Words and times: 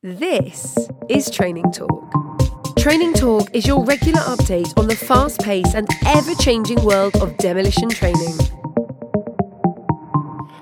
This 0.00 0.78
is 1.08 1.28
Training 1.28 1.72
Talk. 1.72 2.76
Training 2.78 3.14
Talk 3.14 3.52
is 3.52 3.66
your 3.66 3.84
regular 3.84 4.20
update 4.20 4.72
on 4.78 4.86
the 4.86 4.94
fast 4.94 5.40
paced 5.40 5.74
and 5.74 5.88
ever 6.06 6.36
changing 6.36 6.84
world 6.84 7.16
of 7.16 7.36
demolition 7.38 7.88
training. 7.88 8.38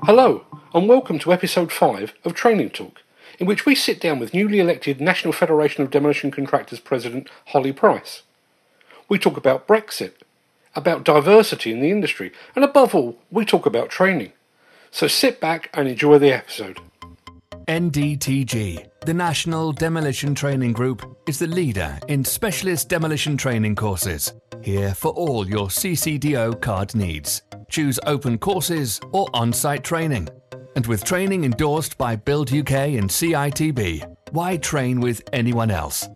Hello, 0.05 0.47
and 0.73 0.89
welcome 0.89 1.19
to 1.19 1.35
episode 1.35 1.71
5 1.71 2.15
of 2.25 2.33
Training 2.33 2.71
Talk, 2.71 3.03
in 3.39 3.47
which 3.47 3.67
we 3.67 3.75
sit 3.75 4.01
down 4.01 4.19
with 4.19 4.33
newly 4.33 4.59
elected 4.59 5.03
National 5.03 5.35
Federation 5.35 5.85
of 5.85 5.91
Demolition 5.91 6.31
Contractors 6.31 6.81
President 6.81 7.29
Holly 7.49 7.75
Price. 7.75 8.23
We 9.07 9.19
talk 9.19 9.37
about 9.37 9.69
Brexit, 9.69 10.15
about 10.75 11.05
diversity 11.05 11.73
in 11.73 11.81
the 11.81 11.91
industry, 11.91 12.33
and 12.55 12.65
above 12.65 12.95
all, 12.95 13.19
we 13.31 13.45
talk 13.45 13.67
about 13.67 13.91
training. 13.91 14.33
So 14.91 15.07
sit 15.07 15.43
back 15.43 15.69
and 15.75 15.87
enjoy 15.87 16.17
the 16.17 16.33
episode. 16.33 16.81
NDTG, 17.69 18.87
the 19.05 19.15
National 19.15 19.73
Demolition 19.73 20.37
Training 20.37 20.73
Group, 20.73 21.19
is 21.27 21.41
the 21.41 21.49
leader 21.49 21.99
in 22.07 22.25
specialist 22.25 22.89
demolition 22.89 23.37
training 23.37 23.75
courses. 23.75 24.35
Here 24.63 24.95
for 24.95 25.11
all 25.13 25.49
your 25.49 25.67
CCDO 25.67 26.61
card 26.61 26.95
needs. 26.95 27.43
Choose 27.69 27.99
open 28.07 28.39
courses 28.39 29.01
or 29.11 29.27
on 29.35 29.53
site 29.53 29.83
training. 29.83 30.29
And 30.77 30.87
with 30.87 31.03
training 31.03 31.45
endorsed 31.45 31.99
by 31.99 32.15
Build 32.15 32.53
UK 32.53 32.95
and 33.01 33.11
CITB, 33.11 34.15
why 34.31 34.59
train 34.59 35.01
with 35.01 35.21
anyone 35.33 35.73
else? 35.73 36.09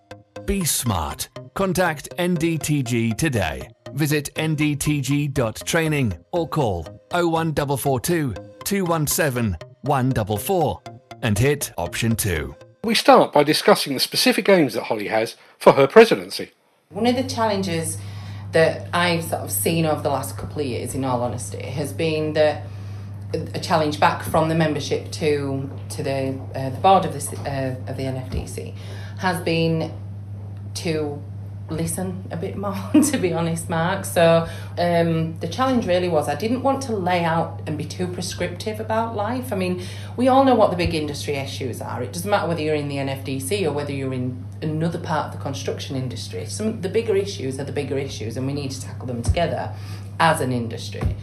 Be 0.47 0.65
smart. 0.65 1.31
Contact 1.55 2.17
NDTG 2.17 3.17
today. 3.19 3.69
Visit 3.95 4.33
ndtg.training 4.37 6.17
or 6.31 6.49
call 6.49 6.85
01442 7.11 8.35
217 8.63 9.57
144 9.83 10.83
and 11.23 11.39
hit 11.39 11.73
option 11.77 12.17
2. 12.17 12.55
We 12.85 12.95
start 12.95 13.33
by 13.33 13.43
discussing 13.43 13.95
the 13.95 14.01
specific 14.01 14.49
aims 14.49 14.75
that 14.75 14.85
Holly 14.85 15.09
has 15.09 15.37
for 15.59 15.73
her 15.73 15.87
presidency. 15.87 16.53
One 16.89 17.07
of 17.07 17.17
the 17.17 17.25
challenges 17.25 17.99
that 18.53 18.89
I've 18.93 19.25
sort 19.25 19.43
of 19.43 19.53
seen 19.53 19.87
over 19.87 20.03
the 20.03 20.09
last 20.09 20.37
couple 20.37 20.61
of 20.61 20.67
years, 20.67 20.95
in 20.95 21.05
all 21.05 21.23
honesty, 21.23 21.63
has 21.63 21.93
been 21.93 22.33
that 22.33 22.65
a 23.33 23.61
challenge 23.61 24.01
back 24.01 24.23
from 24.23 24.49
the 24.49 24.55
membership 24.55 25.11
to 25.13 25.71
to 25.91 26.03
the 26.03 26.39
uh, 26.55 26.71
the 26.71 26.79
board 26.79 27.05
of 27.05 27.13
the 27.13 27.37
uh, 27.49 27.91
of 27.91 27.97
the 27.97 28.03
NFDC 28.03 28.75
has 29.19 29.41
been 29.43 29.93
to 30.75 31.23
listen 31.71 32.27
a 32.31 32.37
bit 32.37 32.57
more, 32.57 32.77
to 32.93 33.19
be 33.19 33.33
honest, 33.33 33.69
Mark. 33.69 34.05
So 34.05 34.49
um, 34.79 35.39
the 35.39 35.49
challenge 35.49 35.87
really 35.87 36.09
was 36.09 36.29
I 36.29 36.35
didn't 36.35 36.63
want 36.63 36.83
to 36.83 36.93
lay 36.97 37.25
out 37.25 37.61
and 37.67 37.77
be 37.79 37.85
too 37.85 38.07
prescriptive 38.07 38.81
about 38.81 39.17
life. 39.17 39.53
I 39.53 39.57
mean, 39.57 39.83
we 40.17 40.29
all 40.29 40.45
know 40.45 40.55
what 40.55 40.71
the 40.71 40.77
big 40.77 40.95
industry 40.95 41.35
issues 41.35 41.81
are. 41.81 42.03
It 42.03 42.13
doesn't 42.13 42.31
matter 42.31 42.49
whether 42.49 42.63
you're 42.63 42.75
in 42.75 42.89
the 42.89 42.97
NFDC 42.97 43.67
or 43.67 43.73
whether 43.73 43.93
you're 43.93 44.15
in 44.15 44.45
another 44.63 44.99
part 44.99 45.27
of 45.27 45.33
the 45.33 45.43
construction 45.43 45.97
industry. 45.97 46.47
Some 46.47 46.81
the 46.81 46.89
bigger 46.89 47.17
issues 47.17 47.59
are 47.59 47.65
the 47.65 47.73
bigger 47.73 47.99
issues, 47.99 48.37
and 48.37 48.47
we 48.47 48.53
need 48.53 48.71
to 48.73 48.81
tackle 48.81 49.07
them 49.07 49.23
together 49.23 49.73
as 50.19 50.41
an 50.41 50.53
industry. 50.53 51.17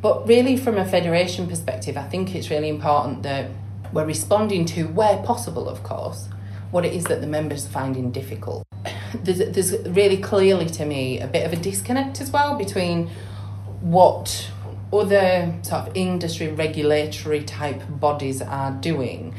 But 0.00 0.26
really, 0.26 0.56
from 0.56 0.78
a 0.78 0.84
federation 0.84 1.46
perspective, 1.46 1.96
I 1.96 2.08
think 2.08 2.34
it's 2.34 2.50
really 2.50 2.68
important 2.68 3.22
that 3.22 3.50
we're 3.92 4.06
responding 4.06 4.64
to, 4.66 4.84
where 4.84 5.18
possible, 5.18 5.68
of 5.68 5.82
course, 5.82 6.28
what 6.72 6.84
it 6.84 6.92
is 6.92 7.04
that 7.04 7.20
the 7.20 7.26
members 7.26 7.66
are 7.66 7.68
finding 7.68 8.10
difficult. 8.10 8.66
There's, 9.14 9.38
there's 9.38 9.86
really 9.88 10.16
clearly 10.16 10.66
to 10.66 10.84
me 10.84 11.20
a 11.20 11.26
bit 11.26 11.46
of 11.46 11.52
a 11.52 11.56
disconnect 11.56 12.20
as 12.20 12.30
well 12.30 12.56
between 12.56 13.08
what 13.80 14.50
other 14.92 15.54
sort 15.62 15.88
of 15.88 15.96
industry 15.96 16.48
regulatory 16.48 17.42
type 17.42 17.82
bodies 17.88 18.42
are 18.42 18.70
doing 18.72 19.34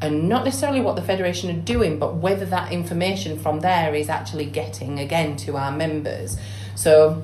and 0.00 0.28
not 0.28 0.44
necessarily 0.44 0.80
what 0.80 0.94
the 0.96 1.02
federation 1.02 1.50
are 1.50 1.62
doing 1.62 1.98
but 1.98 2.16
whether 2.16 2.46
that 2.46 2.72
information 2.72 3.38
from 3.38 3.60
there 3.60 3.94
is 3.94 4.08
actually 4.08 4.46
getting 4.46 4.98
again 4.98 5.36
to 5.36 5.56
our 5.56 5.72
members. 5.72 6.36
So 6.76 7.22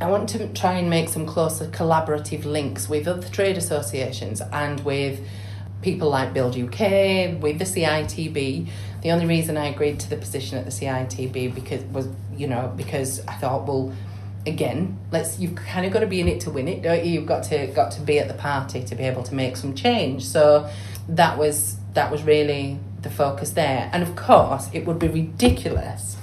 I 0.00 0.08
want 0.08 0.28
to 0.30 0.48
try 0.48 0.74
and 0.74 0.88
make 0.88 1.08
some 1.08 1.26
closer 1.26 1.66
collaborative 1.66 2.44
links 2.44 2.88
with 2.88 3.08
other 3.08 3.28
trade 3.28 3.58
associations 3.58 4.40
and 4.40 4.80
with 4.80 5.20
people 5.82 6.10
like 6.10 6.34
Build 6.34 6.56
UK, 6.56 7.40
with 7.40 7.58
the 7.58 7.64
CITB. 7.64 8.68
The 9.02 9.10
only 9.10 9.26
reason 9.26 9.56
I 9.56 9.66
agreed 9.66 9.98
to 10.00 10.10
the 10.10 10.16
position 10.16 10.58
at 10.58 10.64
the 10.64 10.70
CITB 10.70 11.54
because 11.54 11.82
was 11.84 12.08
you 12.36 12.46
know 12.46 12.72
because 12.76 13.24
I 13.26 13.34
thought 13.34 13.66
well 13.66 13.92
again 14.46 14.98
let's 15.10 15.38
you've 15.38 15.54
kind 15.54 15.84
of 15.84 15.92
got 15.92 16.00
to 16.00 16.06
be 16.06 16.20
in 16.20 16.26
it 16.26 16.40
to 16.40 16.50
win 16.50 16.66
it 16.68 16.82
don't 16.82 17.04
you? 17.04 17.12
You've 17.12 17.26
got 17.26 17.44
to 17.44 17.66
got 17.68 17.92
to 17.92 18.00
be 18.00 18.18
at 18.18 18.28
the 18.28 18.34
party 18.34 18.82
to 18.84 18.94
be 18.94 19.04
able 19.04 19.22
to 19.24 19.34
make 19.34 19.56
some 19.56 19.74
change. 19.74 20.24
So 20.24 20.68
that 21.08 21.38
was 21.38 21.76
that 21.94 22.10
was 22.10 22.22
really 22.22 22.78
the 23.00 23.10
focus 23.10 23.50
there. 23.50 23.90
And 23.92 24.02
of 24.02 24.16
course 24.16 24.68
it 24.72 24.86
would 24.86 24.98
be 24.98 25.08
ridiculous 25.08 26.16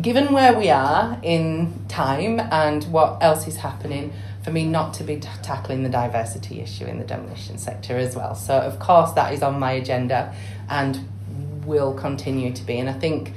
given 0.00 0.32
where 0.32 0.56
we 0.56 0.70
are 0.70 1.18
in 1.22 1.84
time 1.86 2.40
and 2.40 2.84
what 2.84 3.22
else 3.22 3.46
is 3.46 3.56
happening 3.56 4.10
for 4.42 4.50
me 4.50 4.64
not 4.64 4.94
to 4.94 5.04
be 5.04 5.16
t- 5.16 5.28
tackling 5.42 5.82
the 5.82 5.88
diversity 5.88 6.60
issue 6.60 6.84
in 6.84 6.98
the 6.98 7.04
demolition 7.04 7.58
sector 7.58 7.96
as 7.96 8.16
well. 8.16 8.34
So, 8.34 8.58
of 8.58 8.78
course, 8.78 9.12
that 9.12 9.32
is 9.32 9.42
on 9.42 9.58
my 9.58 9.72
agenda 9.72 10.34
and 10.68 11.08
will 11.64 11.94
continue 11.94 12.52
to 12.52 12.64
be. 12.64 12.78
And 12.78 12.90
I 12.90 12.94
think 12.94 13.32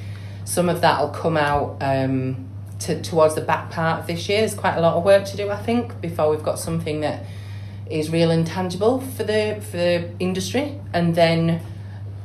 some 0.45 0.67
of 0.67 0.81
that 0.81 0.99
will 0.99 1.09
come 1.09 1.37
out 1.37 1.77
um, 1.81 2.47
to, 2.79 3.01
towards 3.01 3.35
the 3.35 3.41
back 3.41 3.71
part 3.71 4.01
of 4.01 4.07
this 4.07 4.27
year. 4.27 4.39
There's 4.39 4.55
quite 4.55 4.75
a 4.75 4.81
lot 4.81 4.95
of 4.95 5.03
work 5.03 5.25
to 5.25 5.37
do, 5.37 5.49
I 5.49 5.61
think, 5.61 6.01
before 6.01 6.29
we've 6.29 6.43
got 6.43 6.59
something 6.59 7.01
that 7.01 7.25
is 7.89 8.09
real 8.09 8.31
and 8.31 8.47
tangible 8.47 8.99
for 8.99 9.23
the 9.23 9.61
for 9.69 9.77
the 9.77 10.09
industry. 10.19 10.79
And 10.91 11.13
then, 11.13 11.61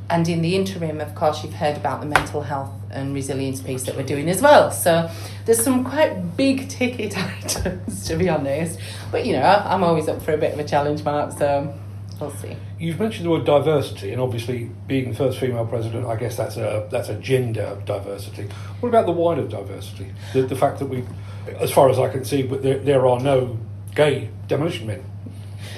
and 0.09 0.27
in 0.27 0.41
the 0.41 0.55
interim, 0.55 0.99
of 0.99 1.13
course, 1.13 1.43
you've 1.43 1.53
heard 1.53 1.77
about 1.77 2.01
the 2.01 2.07
mental 2.07 2.41
health 2.41 2.71
and 2.93 3.13
resilience 3.13 3.61
piece 3.61 3.83
that 3.83 3.95
we're 3.95 4.03
doing 4.03 4.29
as 4.29 4.41
well. 4.41 4.71
So 4.71 5.09
there's 5.45 5.63
some 5.63 5.83
quite 5.83 6.37
big 6.37 6.69
ticket 6.69 7.17
items, 7.43 8.07
to 8.07 8.15
be 8.15 8.29
honest. 8.29 8.79
But 9.11 9.25
you 9.25 9.33
know, 9.33 9.43
I'm 9.43 9.83
always 9.83 10.07
up 10.07 10.21
for 10.21 10.33
a 10.33 10.37
bit 10.37 10.53
of 10.53 10.59
a 10.59 10.63
challenge, 10.63 11.03
Mark. 11.03 11.37
So 11.37 11.73
we'll 12.19 12.31
see. 12.31 12.55
You've 12.79 12.99
mentioned 12.99 13.25
the 13.25 13.31
word 13.31 13.45
diversity, 13.45 14.11
and 14.11 14.21
obviously, 14.21 14.69
being 14.87 15.09
the 15.09 15.15
first 15.15 15.39
female 15.39 15.65
president, 15.65 16.05
I 16.05 16.15
guess 16.15 16.37
that's 16.37 16.57
a 16.57 16.87
that's 16.91 17.09
a 17.09 17.15
gender 17.15 17.81
diversity. 17.85 18.47
What 18.79 18.89
about 18.89 19.05
the 19.05 19.11
wider 19.11 19.47
diversity? 19.47 20.13
The, 20.33 20.43
the 20.43 20.55
fact 20.55 20.79
that 20.79 20.85
we, 20.85 21.03
as 21.59 21.71
far 21.71 21.89
as 21.89 21.99
I 21.99 22.09
can 22.09 22.25
see, 22.25 22.43
but 22.43 22.61
there, 22.61 22.79
there 22.79 23.07
are 23.07 23.19
no 23.19 23.57
gay 23.95 24.29
demolition 24.47 24.87
men. 24.87 25.03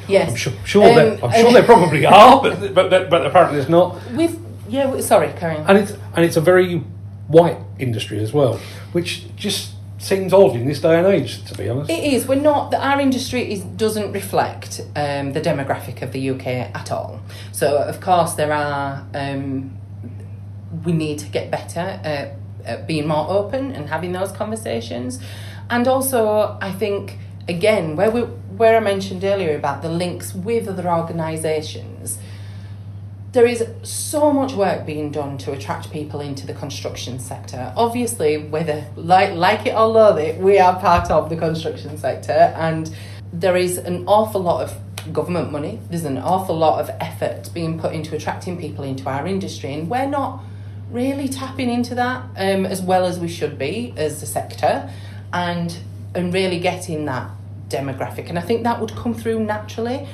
Yes, 0.07 0.31
I'm 0.31 0.35
sure, 0.35 0.53
sure 0.65 0.87
Um, 0.87 0.95
there, 0.95 1.25
I'm 1.25 1.31
sure 1.31 1.53
there 1.53 1.63
probably 1.73 2.05
are, 2.05 2.41
but 2.41 2.73
but 2.73 3.09
but 3.09 3.25
apparently 3.25 3.57
there's 3.57 3.69
not. 3.69 3.99
We've 4.11 4.37
yeah. 4.67 4.99
Sorry, 5.01 5.31
Karen. 5.33 5.63
And 5.67 5.77
it's 5.77 5.91
and 6.15 6.25
it's 6.25 6.37
a 6.37 6.41
very 6.41 6.83
white 7.27 7.57
industry 7.79 8.19
as 8.19 8.33
well, 8.33 8.59
which 8.91 9.35
just 9.35 9.73
seems 10.03 10.33
odd 10.33 10.55
in 10.55 10.67
this 10.67 10.81
day 10.81 10.97
and 10.97 11.07
age, 11.07 11.43
to 11.45 11.57
be 11.57 11.69
honest. 11.69 11.89
It 11.89 12.03
is. 12.13 12.27
We're 12.27 12.35
not. 12.35 12.73
Our 12.73 12.99
industry 12.99 13.51
is 13.51 13.63
doesn't 13.63 14.11
reflect 14.11 14.81
um, 14.95 15.33
the 15.33 15.41
demographic 15.41 16.01
of 16.01 16.11
the 16.11 16.29
UK 16.31 16.45
at 16.47 16.91
all. 16.91 17.21
So 17.51 17.77
of 17.77 18.01
course 18.01 18.33
there 18.33 18.53
are. 18.53 19.05
Um, 19.13 19.77
we 20.83 20.91
need 20.91 21.19
to 21.19 21.27
get 21.27 21.51
better 21.51 21.79
at, 21.79 22.35
at 22.65 22.87
being 22.87 23.07
more 23.07 23.29
open 23.29 23.73
and 23.73 23.89
having 23.89 24.11
those 24.11 24.31
conversations, 24.31 25.19
and 25.69 25.87
also 25.87 26.57
I 26.61 26.71
think 26.71 27.17
again 27.47 27.95
where 27.95 28.11
we 28.11 28.21
where 28.21 28.75
I 28.75 28.79
mentioned 28.79 29.23
earlier 29.23 29.55
about 29.55 29.81
the 29.81 29.89
links 29.89 30.33
with 30.33 30.67
other 30.67 30.89
organisations. 30.89 32.17
There 33.33 33.47
is 33.47 33.65
so 33.81 34.31
much 34.31 34.53
work 34.53 34.85
being 34.85 35.09
done 35.09 35.39
to 35.39 35.53
attract 35.53 35.89
people 35.89 36.19
into 36.21 36.45
the 36.45 36.53
construction 36.53 37.17
sector. 37.17 37.73
Obviously, 37.75 38.37
whether 38.37 38.85
like 38.95 39.33
like 39.33 39.65
it 39.65 39.73
or 39.73 39.87
loathe 39.87 40.19
it, 40.19 40.39
we 40.39 40.59
are 40.59 40.79
part 40.79 41.09
of 41.09 41.31
the 41.31 41.35
construction 41.35 41.97
sector, 41.97 42.53
and 42.55 42.95
there 43.33 43.57
is 43.57 43.79
an 43.79 44.03
awful 44.05 44.39
lot 44.39 44.61
of 44.61 45.11
government 45.11 45.51
money. 45.51 45.79
There's 45.89 46.05
an 46.05 46.19
awful 46.19 46.55
lot 46.55 46.79
of 46.79 46.91
effort 47.01 47.49
being 47.55 47.79
put 47.79 47.93
into 47.93 48.15
attracting 48.15 48.59
people 48.59 48.83
into 48.83 49.09
our 49.09 49.25
industry, 49.25 49.73
and 49.73 49.89
we're 49.89 50.05
not 50.05 50.43
really 50.91 51.27
tapping 51.27 51.71
into 51.71 51.95
that 51.95 52.21
um, 52.37 52.67
as 52.67 52.83
well 52.83 53.03
as 53.03 53.17
we 53.17 53.27
should 53.27 53.57
be 53.57 53.95
as 53.97 54.21
a 54.21 54.27
sector, 54.27 54.87
and 55.33 55.75
and 56.13 56.31
really 56.31 56.59
getting 56.59 57.05
that 57.05 57.31
demographic. 57.67 58.29
And 58.29 58.37
I 58.37 58.43
think 58.43 58.61
that 58.61 58.79
would 58.79 58.95
come 58.95 59.15
through 59.15 59.39
naturally 59.39 60.07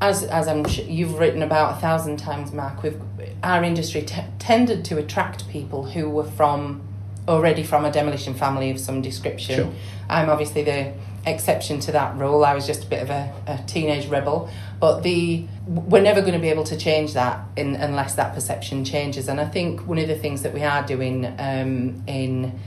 as 0.00 0.22
as 0.24 0.48
I'm 0.48 0.64
sh- 0.68 0.80
you've 0.86 1.18
written 1.18 1.42
about 1.42 1.76
a 1.76 1.80
thousand 1.80 2.18
times, 2.18 2.52
Mark, 2.52 2.82
we've 2.82 3.00
our 3.42 3.62
industry 3.64 4.02
t- 4.02 4.22
tended 4.38 4.84
to 4.86 4.98
attract 4.98 5.48
people 5.48 5.84
who 5.86 6.08
were 6.10 6.24
from 6.24 6.82
already 7.26 7.62
from 7.62 7.84
a 7.84 7.92
demolition 7.92 8.34
family 8.34 8.70
of 8.70 8.80
some 8.80 9.02
description. 9.02 9.56
Sure. 9.56 9.72
I'm 10.08 10.30
obviously 10.30 10.62
the 10.64 10.94
exception 11.26 11.78
to 11.80 11.92
that 11.92 12.16
rule. 12.16 12.44
I 12.44 12.54
was 12.54 12.66
just 12.66 12.84
a 12.84 12.86
bit 12.86 13.02
of 13.02 13.10
a, 13.10 13.32
a 13.46 13.58
teenage 13.66 14.06
rebel, 14.08 14.48
but 14.80 15.02
the 15.02 15.46
we're 15.66 16.00
never 16.02 16.20
going 16.20 16.32
to 16.32 16.38
be 16.38 16.48
able 16.48 16.64
to 16.64 16.76
change 16.76 17.12
that 17.14 17.40
in, 17.56 17.74
unless 17.76 18.14
that 18.14 18.34
perception 18.34 18.84
changes. 18.84 19.28
And 19.28 19.40
I 19.40 19.44
think 19.46 19.86
one 19.86 19.98
of 19.98 20.08
the 20.08 20.16
things 20.16 20.42
that 20.42 20.54
we 20.54 20.62
are 20.62 20.82
doing 20.86 21.26
um, 21.38 22.02
in, 22.06 22.58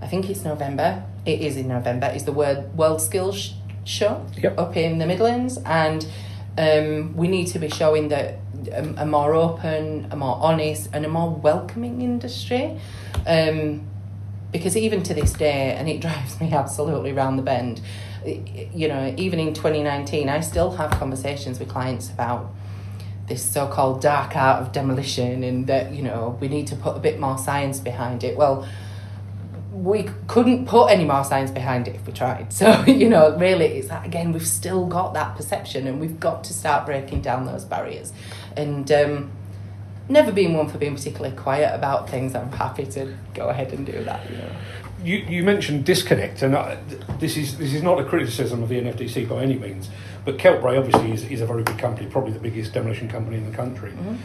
I 0.00 0.06
think 0.06 0.30
it's 0.30 0.42
November. 0.44 1.02
It 1.26 1.40
is 1.42 1.56
in 1.56 1.68
November. 1.68 2.06
Is 2.14 2.24
the 2.24 2.32
word 2.32 2.74
World 2.76 3.02
Skills 3.02 3.52
Show 3.84 4.24
Yep. 4.42 4.58
up 4.58 4.76
in 4.76 4.98
the 4.98 5.06
Midlands 5.06 5.58
and 5.66 6.06
Um, 6.58 7.16
we 7.16 7.28
need 7.28 7.46
to 7.48 7.60
be 7.60 7.68
showing 7.68 8.08
that 8.08 8.40
a, 8.72 9.02
a, 9.02 9.06
more 9.06 9.32
open, 9.32 10.08
a 10.10 10.16
more 10.16 10.36
honest, 10.42 10.90
and 10.92 11.06
a 11.06 11.08
more 11.08 11.30
welcoming 11.30 12.02
industry. 12.02 12.76
Um, 13.26 13.86
because 14.50 14.76
even 14.76 15.04
to 15.04 15.14
this 15.14 15.32
day, 15.34 15.74
and 15.74 15.88
it 15.88 16.00
drives 16.06 16.40
me 16.40 16.52
absolutely 16.52 17.12
round 17.12 17.38
the 17.38 17.44
bend, 17.44 17.80
you 18.26 18.88
know, 18.88 19.14
even 19.16 19.38
in 19.38 19.54
2019, 19.54 20.28
I 20.28 20.40
still 20.40 20.72
have 20.72 20.90
conversations 20.90 21.60
with 21.60 21.68
clients 21.68 22.10
about 22.10 22.52
this 23.28 23.44
so-called 23.44 24.00
dark 24.00 24.34
art 24.34 24.60
of 24.62 24.72
demolition 24.72 25.44
and 25.44 25.66
that 25.66 25.92
you 25.92 26.02
know 26.02 26.36
we 26.40 26.48
need 26.48 26.66
to 26.66 26.74
put 26.74 26.96
a 26.96 26.98
bit 26.98 27.20
more 27.20 27.36
science 27.36 27.78
behind 27.78 28.24
it 28.24 28.36
well 28.38 28.66
we 29.84 30.08
couldn't 30.26 30.66
put 30.66 30.86
any 30.86 31.04
more 31.04 31.24
science 31.24 31.50
behind 31.50 31.86
it 31.88 31.94
if 31.94 32.06
we 32.06 32.12
tried 32.12 32.52
so 32.60 32.84
you 32.84 33.08
know 33.08 33.36
really 33.36 33.66
it's 33.66 33.88
that 33.88 34.04
again 34.04 34.32
we've 34.32 34.46
still 34.46 34.86
got 34.86 35.14
that 35.14 35.36
perception 35.36 35.86
and 35.86 36.00
we've 36.00 36.20
got 36.20 36.44
to 36.44 36.52
start 36.52 36.86
breaking 36.86 37.20
down 37.20 37.46
those 37.46 37.64
barriers 37.64 38.12
and 38.56 38.90
um, 38.92 39.30
never 40.08 40.32
been 40.32 40.54
one 40.54 40.68
for 40.68 40.78
being 40.78 40.94
particularly 40.94 41.34
quiet 41.36 41.74
about 41.74 42.08
things 42.08 42.34
i'm 42.34 42.50
happy 42.52 42.84
to 42.86 43.14
go 43.34 43.48
ahead 43.48 43.72
and 43.72 43.86
do 43.86 44.04
that 44.04 44.28
you 44.30 44.36
know 44.36 44.50
you, 45.02 45.16
you 45.18 45.44
mentioned 45.44 45.84
disconnect, 45.84 46.42
and 46.42 46.56
I, 46.56 46.78
this 47.18 47.36
is 47.36 47.56
this 47.58 47.72
is 47.72 47.82
not 47.82 48.00
a 48.00 48.04
criticism 48.04 48.62
of 48.62 48.68
the 48.68 48.80
NFDC 48.80 49.28
by 49.28 49.42
any 49.42 49.56
means, 49.56 49.88
but 50.24 50.38
Keltbray 50.38 50.78
obviously 50.78 51.12
is, 51.12 51.24
is 51.24 51.40
a 51.40 51.46
very 51.46 51.62
big 51.62 51.78
company, 51.78 52.08
probably 52.10 52.32
the 52.32 52.40
biggest 52.40 52.72
demolition 52.72 53.08
company 53.08 53.36
in 53.36 53.48
the 53.48 53.56
country. 53.56 53.92
Mm-hmm. 53.92 54.16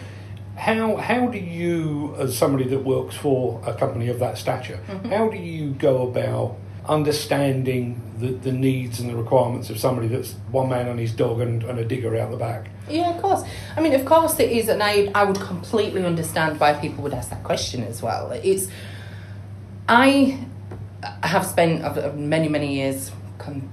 How 0.56 0.96
how 0.98 1.28
do 1.28 1.40
you, 1.40 2.16
as 2.20 2.38
somebody 2.38 2.66
that 2.70 2.80
works 2.80 3.16
for 3.16 3.62
a 3.66 3.74
company 3.74 4.10
of 4.10 4.20
that 4.20 4.38
stature, 4.38 4.80
mm-hmm. 4.88 5.10
how 5.10 5.30
do 5.30 5.38
you 5.38 5.72
go 5.72 6.08
about 6.08 6.58
understanding 6.88 8.02
the, 8.20 8.28
the 8.28 8.52
needs 8.52 9.00
and 9.00 9.10
the 9.10 9.16
requirements 9.16 9.70
of 9.70 9.80
somebody 9.80 10.08
that's 10.08 10.34
one 10.52 10.70
man 10.70 10.88
and 10.88 11.00
his 11.00 11.14
dog 11.14 11.40
and, 11.40 11.64
and 11.64 11.80
a 11.80 11.86
digger 11.86 12.16
out 12.18 12.30
the 12.30 12.38
back? 12.38 12.70
Yeah, 12.90 13.16
of 13.16 13.22
course. 13.22 13.44
I 13.76 13.82
mean, 13.82 13.94
of 13.94 14.06
course 14.06 14.40
it 14.40 14.52
is, 14.52 14.70
and 14.70 14.84
I 14.84 15.10
I 15.16 15.24
would 15.24 15.40
completely 15.40 16.06
understand 16.06 16.60
why 16.60 16.74
people 16.74 17.04
would 17.04 17.14
ask 17.14 17.30
that 17.32 17.44
question 17.44 17.84
as 17.84 18.02
well. 18.04 18.32
It's 18.32 18.68
I 19.90 20.46
have 21.24 21.46
spent 21.46 22.16
many 22.16 22.48
many 22.48 22.76
years, 22.76 23.12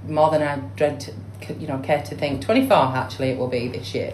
more 0.07 0.31
than 0.31 0.41
I 0.41 0.57
dread, 0.75 0.99
to, 1.01 1.53
you 1.53 1.67
know, 1.67 1.79
care 1.79 2.01
to 2.01 2.15
think. 2.15 2.41
Twenty 2.41 2.67
four 2.67 2.77
actually 2.77 3.29
it 3.29 3.37
will 3.37 3.47
be 3.47 3.67
this 3.67 3.93
year. 3.93 4.13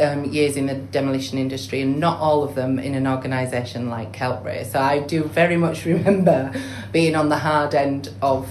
Um, 0.00 0.24
years 0.24 0.56
in 0.56 0.66
the 0.66 0.74
demolition 0.74 1.38
industry, 1.38 1.80
and 1.80 1.98
not 1.98 2.20
all 2.20 2.44
of 2.44 2.54
them 2.54 2.78
in 2.78 2.94
an 2.94 3.06
organisation 3.06 3.90
like 3.90 4.12
Keltbray. 4.12 4.64
So 4.64 4.78
I 4.78 5.00
do 5.00 5.24
very 5.24 5.56
much 5.56 5.84
remember 5.86 6.52
being 6.92 7.14
on 7.16 7.28
the 7.28 7.38
hard 7.38 7.74
end 7.74 8.08
of 8.22 8.48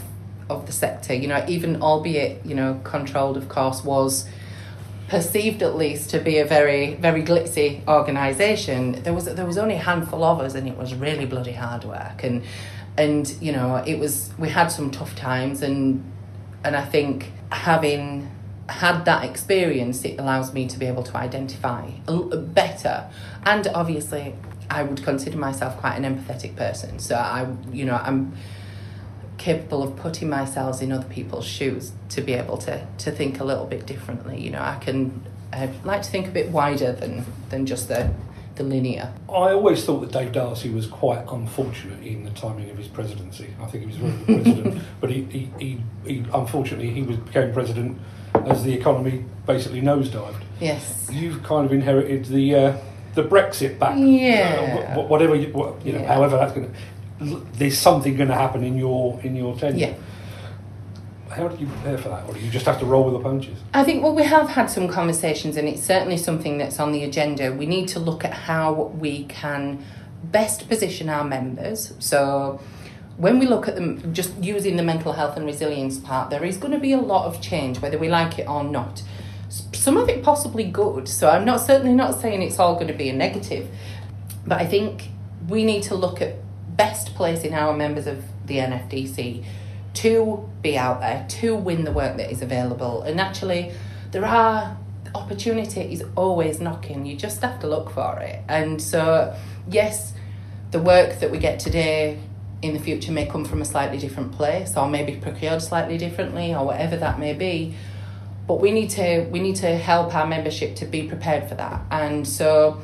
of 0.49 0.65
the 0.65 0.71
sector. 0.73 1.13
You 1.13 1.27
know, 1.27 1.43
even 1.47 1.81
albeit 1.81 2.45
you 2.45 2.55
know 2.55 2.81
controlled, 2.83 3.37
of 3.37 3.47
course, 3.47 3.83
was 3.83 4.27
perceived 5.07 5.61
at 5.61 5.75
least 5.75 6.09
to 6.11 6.19
be 6.19 6.37
a 6.39 6.45
very 6.45 6.95
very 6.95 7.23
glitzy 7.23 7.87
organisation. 7.87 9.01
There 9.03 9.13
was 9.13 9.25
there 9.25 9.45
was 9.45 9.57
only 9.57 9.75
a 9.75 9.83
handful 9.89 10.23
of 10.23 10.41
us, 10.41 10.53
and 10.53 10.67
it 10.67 10.77
was 10.77 10.93
really 10.93 11.25
bloody 11.25 11.53
hard 11.53 11.85
work 11.85 12.23
and 12.23 12.43
and 12.97 13.35
you 13.41 13.51
know 13.51 13.83
it 13.85 13.99
was 13.99 14.31
we 14.37 14.49
had 14.49 14.67
some 14.67 14.91
tough 14.91 15.15
times 15.15 15.61
and 15.61 16.03
and 16.63 16.75
I 16.75 16.85
think 16.85 17.31
having 17.51 18.29
had 18.71 19.05
that 19.05 19.23
experience 19.23 20.03
it 20.03 20.19
allows 20.19 20.53
me 20.53 20.67
to 20.67 20.77
be 20.79 20.85
able 20.85 21.03
to 21.03 21.15
identify 21.17 21.89
better 22.07 23.09
and 23.45 23.67
obviously 23.73 24.35
I 24.69 24.83
would 24.83 25.03
consider 25.03 25.37
myself 25.37 25.77
quite 25.77 25.95
an 25.95 26.03
empathetic 26.03 26.55
person 26.55 26.99
so 26.99 27.15
I 27.15 27.47
you 27.71 27.85
know 27.85 27.95
I'm 27.95 28.33
capable 29.37 29.81
of 29.81 29.95
putting 29.95 30.29
myself 30.29 30.81
in 30.81 30.91
other 30.91 31.07
people's 31.07 31.45
shoes 31.45 31.91
to 32.09 32.21
be 32.21 32.33
able 32.33 32.57
to 32.59 32.87
to 32.99 33.11
think 33.11 33.39
a 33.39 33.43
little 33.43 33.65
bit 33.65 33.85
differently 33.85 34.39
you 34.39 34.51
know 34.51 34.61
I 34.61 34.77
can 34.79 35.23
I 35.53 35.69
like 35.83 36.03
to 36.03 36.09
think 36.09 36.27
a 36.27 36.31
bit 36.31 36.49
wider 36.49 36.91
than 36.93 37.25
than 37.49 37.65
just 37.65 37.87
the 37.87 38.11
the 38.55 38.63
linear. 38.63 39.13
I 39.29 39.53
always 39.53 39.83
thought 39.85 39.99
that 40.01 40.11
Dave 40.11 40.33
Darcy 40.33 40.69
was 40.69 40.87
quite 40.87 41.25
unfortunate 41.29 42.03
in 42.03 42.23
the 42.23 42.31
timing 42.31 42.69
of 42.69 42.77
his 42.77 42.87
presidency. 42.87 43.53
I 43.61 43.65
think 43.65 43.83
he 43.83 43.87
was 43.87 43.95
very 43.95 44.11
good 44.11 44.43
president, 44.43 44.83
but 44.99 45.09
he, 45.09 45.23
he, 45.23 45.49
he, 45.57 45.83
he, 46.05 46.25
unfortunately 46.33 46.89
he 46.89 47.01
was 47.01 47.17
became 47.17 47.53
president 47.53 47.97
as 48.45 48.63
the 48.63 48.73
economy 48.73 49.25
basically 49.45 49.81
nosedived. 49.81 50.41
Yes. 50.59 51.07
You've 51.11 51.43
kind 51.43 51.65
of 51.65 51.73
inherited 51.73 52.25
the 52.25 52.55
uh, 52.55 52.77
the 53.15 53.23
Brexit 53.23 53.79
back. 53.79 53.95
Yeah. 53.97 54.95
Uh, 54.95 55.01
whatever 55.01 55.35
you, 55.35 55.47
you 55.83 55.93
know, 55.93 55.99
yeah. 55.99 56.05
however 56.05 56.37
that's 56.37 56.53
going 56.53 56.71
to. 56.71 56.77
There's 57.53 57.77
something 57.77 58.15
going 58.15 58.29
to 58.29 58.35
happen 58.35 58.63
in 58.63 58.77
your 58.77 59.19
in 59.21 59.35
your 59.35 59.55
tenure. 59.55 59.87
Yeah 59.89 59.93
how 61.31 61.47
do 61.47 61.57
you 61.57 61.67
prepare 61.67 61.97
for 61.97 62.09
that, 62.09 62.27
or 62.27 62.33
do 62.33 62.39
you 62.39 62.51
just 62.51 62.65
have 62.65 62.79
to 62.79 62.85
roll 62.85 63.05
with 63.05 63.13
the 63.13 63.19
punches? 63.19 63.57
I 63.73 63.83
think 63.83 64.03
well, 64.03 64.13
we 64.13 64.23
have 64.23 64.49
had 64.49 64.69
some 64.69 64.87
conversations, 64.87 65.57
and 65.57 65.67
it's 65.67 65.81
certainly 65.81 66.17
something 66.17 66.57
that's 66.57 66.79
on 66.79 66.91
the 66.91 67.03
agenda. 67.03 67.53
We 67.53 67.65
need 67.65 67.87
to 67.89 67.99
look 67.99 68.25
at 68.25 68.33
how 68.33 68.91
we 68.99 69.25
can 69.25 69.83
best 70.23 70.67
position 70.67 71.09
our 71.09 71.23
members. 71.23 71.93
So 71.99 72.59
when 73.21 73.37
we 73.37 73.45
look 73.45 73.67
at 73.67 73.75
them, 73.75 74.15
just 74.15 74.35
using 74.43 74.77
the 74.77 74.83
mental 74.83 75.13
health 75.13 75.37
and 75.37 75.45
resilience 75.45 75.99
part, 75.99 76.31
there 76.31 76.43
is 76.43 76.57
going 76.57 76.73
to 76.73 76.79
be 76.79 76.91
a 76.91 76.97
lot 76.97 77.27
of 77.27 77.39
change, 77.39 77.79
whether 77.79 77.99
we 77.99 78.09
like 78.09 78.39
it 78.39 78.47
or 78.47 78.63
not. 78.63 79.03
Some 79.47 79.95
of 79.95 80.09
it 80.09 80.23
possibly 80.23 80.63
good. 80.63 81.07
So 81.07 81.29
I'm 81.29 81.45
not 81.45 81.59
certainly 81.59 81.93
not 81.93 82.19
saying 82.19 82.41
it's 82.41 82.57
all 82.57 82.73
going 82.73 82.87
to 82.87 82.95
be 82.95 83.09
a 83.09 83.13
negative, 83.13 83.69
but 84.47 84.59
I 84.59 84.65
think 84.65 85.09
we 85.47 85.63
need 85.63 85.83
to 85.83 85.93
look 85.93 86.19
at 86.19 86.37
best 86.75 87.13
placing 87.13 87.53
our 87.53 87.77
members 87.77 88.07
of 88.07 88.23
the 88.47 88.57
NFDC 88.57 89.45
to 89.93 90.49
be 90.63 90.75
out 90.75 91.01
there, 91.01 91.23
to 91.29 91.55
win 91.55 91.83
the 91.83 91.91
work 91.91 92.17
that 92.17 92.31
is 92.31 92.41
available. 92.41 93.03
And 93.03 93.21
actually, 93.21 93.71
there 94.09 94.25
are 94.25 94.75
opportunities 95.13 96.01
always 96.15 96.59
knocking. 96.59 97.05
You 97.05 97.17
just 97.17 97.39
have 97.41 97.59
to 97.59 97.67
look 97.67 97.91
for 97.91 98.17
it. 98.19 98.41
And 98.47 98.81
so, 98.81 99.35
yes, 99.69 100.13
the 100.71 100.79
work 100.79 101.19
that 101.19 101.29
we 101.29 101.37
get 101.37 101.59
today 101.59 102.17
in 102.61 102.73
the 102.73 102.79
future 102.79 103.11
may 103.11 103.25
come 103.25 103.43
from 103.43 103.61
a 103.61 103.65
slightly 103.65 103.97
different 103.97 104.31
place 104.31 104.77
or 104.77 104.87
maybe 104.87 105.15
procured 105.15 105.61
slightly 105.61 105.97
differently 105.97 106.53
or 106.53 106.65
whatever 106.65 106.95
that 106.97 107.19
may 107.19 107.33
be 107.33 107.75
but 108.47 108.59
we 108.59 108.71
need 108.71 108.89
to 108.89 109.21
we 109.31 109.39
need 109.39 109.55
to 109.55 109.77
help 109.77 110.13
our 110.13 110.27
membership 110.27 110.75
to 110.75 110.85
be 110.85 111.07
prepared 111.07 111.47
for 111.49 111.55
that 111.55 111.81
and 111.91 112.27
so 112.27 112.81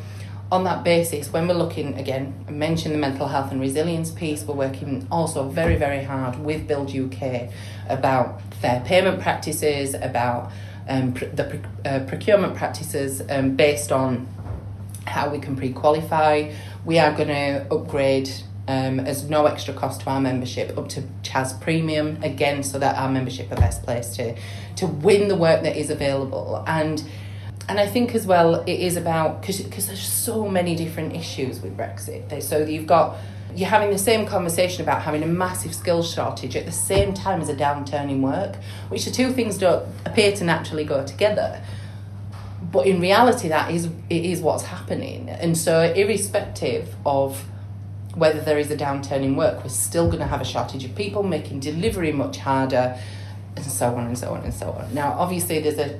on 0.51 0.63
that 0.63 0.83
basis, 0.83 1.31
when 1.33 1.47
we're 1.47 1.55
looking 1.55 1.97
again, 1.97 2.33
I 2.47 2.51
mentioned 2.51 2.93
the 2.95 2.99
mental 2.99 3.27
health 3.27 3.51
and 3.51 3.59
resilience 3.59 4.11
piece, 4.11 4.43
we're 4.43 4.55
working 4.55 5.05
also 5.11 5.49
very, 5.49 5.75
very 5.75 6.03
hard 6.03 6.39
with 6.39 6.67
Build 6.67 6.95
UK 6.95 7.49
about 7.89 8.41
fair 8.61 8.81
payment 8.85 9.21
practices, 9.21 9.93
about 9.93 10.51
um, 10.87 11.13
pr- 11.13 11.25
the 11.25 11.59
uh, 11.85 11.99
procurement 12.07 12.55
practices 12.55 13.21
um, 13.29 13.57
based 13.57 13.91
on 13.91 14.27
how 15.05 15.29
we 15.29 15.39
can 15.39 15.57
pre 15.57 15.73
qualify. 15.73 16.53
We 16.85 16.97
are 16.99 17.11
going 17.11 17.27
to 17.27 17.67
upgrade 17.69 18.29
um, 18.67 18.99
as 18.99 19.29
no 19.29 19.45
extra 19.45 19.73
cost 19.73 20.01
to 20.01 20.09
our 20.09 20.19
membership 20.19 20.77
up 20.77 20.89
to 20.89 21.03
CHAS 21.23 21.53
Premium 21.53 22.21
again, 22.21 22.63
so 22.63 22.77
that 22.79 22.97
our 22.97 23.09
membership 23.09 23.51
are 23.51 23.55
best 23.55 23.83
placed 23.83 24.15
to, 24.15 24.35
to 24.77 24.87
win 24.87 25.27
the 25.27 25.35
work 25.35 25.63
that 25.63 25.77
is 25.77 25.89
available. 25.89 26.63
And 26.67 27.03
and 27.69 27.79
I 27.79 27.87
think 27.87 28.15
as 28.15 28.25
well 28.25 28.61
it 28.61 28.79
is 28.79 28.95
about 28.95 29.41
because 29.41 29.59
because 29.61 29.87
there's 29.87 30.01
so 30.01 30.47
many 30.47 30.75
different 30.75 31.15
issues 31.15 31.61
with 31.61 31.77
Brexit. 31.77 32.41
So 32.41 32.59
you've 32.59 32.87
got 32.87 33.17
you're 33.55 33.69
having 33.69 33.89
the 33.89 33.97
same 33.97 34.25
conversation 34.25 34.83
about 34.83 35.01
having 35.01 35.23
a 35.23 35.27
massive 35.27 35.73
skills 35.73 36.11
shortage 36.13 36.55
at 36.55 36.65
the 36.65 36.71
same 36.71 37.13
time 37.13 37.41
as 37.41 37.49
a 37.49 37.55
downturn 37.55 38.09
in 38.09 38.21
work, 38.21 38.55
which 38.89 39.05
the 39.05 39.11
two 39.11 39.31
things 39.31 39.57
don't 39.57 39.85
appear 40.05 40.31
to 40.33 40.43
naturally 40.43 40.83
go 40.83 41.05
together. 41.05 41.61
But 42.71 42.85
in 42.85 42.99
reality, 42.99 43.47
that 43.47 43.71
is 43.71 43.85
it 44.09 44.25
is 44.25 44.41
what's 44.41 44.63
happening, 44.63 45.29
and 45.29 45.57
so 45.57 45.81
irrespective 45.93 46.95
of 47.05 47.45
whether 48.17 48.41
there 48.41 48.57
is 48.57 48.71
a 48.71 48.77
downturn 48.77 49.23
in 49.23 49.35
work, 49.35 49.63
we're 49.63 49.69
still 49.69 50.07
going 50.07 50.19
to 50.19 50.27
have 50.27 50.41
a 50.41 50.45
shortage 50.45 50.83
of 50.83 50.95
people, 50.95 51.23
making 51.23 51.59
delivery 51.59 52.11
much 52.11 52.37
harder, 52.37 52.99
and 53.55 53.65
so 53.65 53.95
on 53.95 54.07
and 54.07 54.17
so 54.17 54.33
on 54.33 54.43
and 54.43 54.53
so 54.53 54.71
on. 54.71 54.93
Now, 54.93 55.13
obviously, 55.13 55.59
there's 55.59 55.79
a 55.79 55.99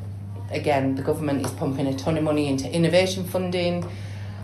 again, 0.52 0.96
the 0.96 1.02
government 1.02 1.46
is 1.46 1.52
pumping 1.52 1.88
a 1.88 1.96
ton 1.96 2.18
of 2.18 2.24
money 2.24 2.48
into 2.48 2.72
innovation 2.72 3.24
funding. 3.26 3.90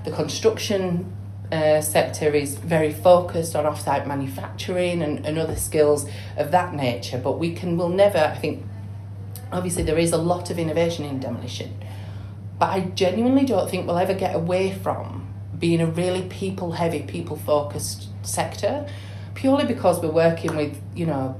The 0.03 0.11
construction 0.11 1.13
uh, 1.51 1.81
sector 1.81 2.33
is 2.33 2.55
very 2.55 2.91
focused 2.91 3.55
on 3.55 3.65
offsite 3.65 4.07
manufacturing 4.07 5.01
and, 5.01 5.25
and 5.25 5.37
other 5.37 5.55
skills 5.55 6.09
of 6.37 6.51
that 6.51 6.73
nature. 6.73 7.17
But 7.17 7.39
we 7.39 7.53
can, 7.53 7.77
will 7.77 7.89
never, 7.89 8.17
I 8.17 8.35
think, 8.35 8.65
obviously 9.51 9.83
there 9.83 9.97
is 9.97 10.11
a 10.11 10.17
lot 10.17 10.49
of 10.49 10.59
innovation 10.59 11.05
in 11.05 11.19
demolition. 11.19 11.77
But 12.59 12.69
I 12.69 12.81
genuinely 12.81 13.45
don't 13.45 13.69
think 13.69 13.87
we'll 13.87 13.97
ever 13.97 14.13
get 14.13 14.35
away 14.35 14.73
from 14.73 15.22
being 15.63 15.79
a 15.79 15.87
really 15.87 16.23
people 16.23 16.73
heavy, 16.73 17.03
people 17.03 17.37
focused 17.37 18.09
sector 18.21 18.85
purely 19.33 19.63
because 19.63 20.01
we're 20.01 20.11
working 20.11 20.53
with, 20.57 20.77
you 20.93 21.05
know, 21.05 21.39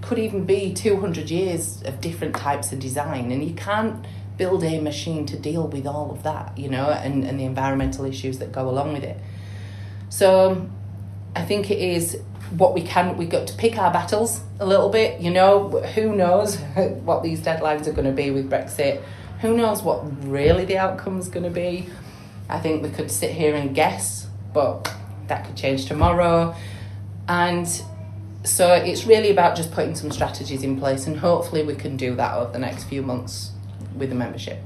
could 0.00 0.18
even 0.18 0.46
be 0.46 0.72
200 0.72 1.30
years 1.30 1.82
of 1.82 2.00
different 2.00 2.34
types 2.34 2.72
of 2.72 2.78
design. 2.78 3.30
And 3.30 3.44
you 3.44 3.52
can't 3.52 4.06
build 4.38 4.64
a 4.64 4.80
machine 4.80 5.26
to 5.26 5.38
deal 5.38 5.68
with 5.68 5.86
all 5.86 6.10
of 6.10 6.22
that 6.22 6.56
you 6.56 6.66
know 6.66 6.88
and, 6.88 7.24
and 7.24 7.38
the 7.38 7.44
environmental 7.44 8.06
issues 8.06 8.38
that 8.38 8.50
go 8.50 8.66
along 8.66 8.94
with 8.94 9.04
it. 9.04 9.18
So 10.08 10.66
i 11.36 11.42
think 11.42 11.70
it 11.70 11.78
is 11.78 12.18
what 12.56 12.72
we 12.72 12.80
can 12.80 13.18
we've 13.18 13.28
got 13.28 13.46
to 13.46 13.54
pick 13.54 13.76
our 13.76 13.92
battles 13.92 14.40
a 14.58 14.64
little 14.64 14.88
bit 14.88 15.20
you 15.20 15.30
know. 15.30 15.68
Who 15.94 16.16
knows 16.16 16.56
what 17.04 17.22
these 17.22 17.40
deadlines 17.40 17.86
are 17.86 17.92
going 17.92 18.08
to 18.08 18.18
be 18.22 18.30
with 18.30 18.48
brexit? 18.50 19.02
Who 19.42 19.54
knows 19.58 19.82
what 19.82 19.98
really 20.24 20.64
the 20.64 20.78
outcome's 20.78 21.28
going 21.28 21.44
to 21.44 21.50
be? 21.50 21.90
I 22.50 22.60
think 22.60 22.82
we 22.82 22.90
could 22.90 23.10
sit 23.10 23.30
here 23.30 23.54
and 23.54 23.74
guess, 23.74 24.26
but 24.52 24.92
that 25.28 25.44
could 25.44 25.56
change 25.56 25.86
tomorrow. 25.86 26.54
And 27.28 27.66
so 28.42 28.72
it's 28.72 29.04
really 29.06 29.30
about 29.30 29.56
just 29.56 29.70
putting 29.70 29.94
some 29.94 30.10
strategies 30.10 30.62
in 30.62 30.78
place, 30.78 31.06
and 31.06 31.18
hopefully 31.18 31.62
we 31.62 31.74
can 31.74 31.96
do 31.96 32.14
that 32.16 32.36
over 32.36 32.52
the 32.52 32.58
next 32.58 32.84
few 32.84 33.02
months 33.02 33.52
with 33.96 34.08
the 34.08 34.14
membership. 34.14 34.58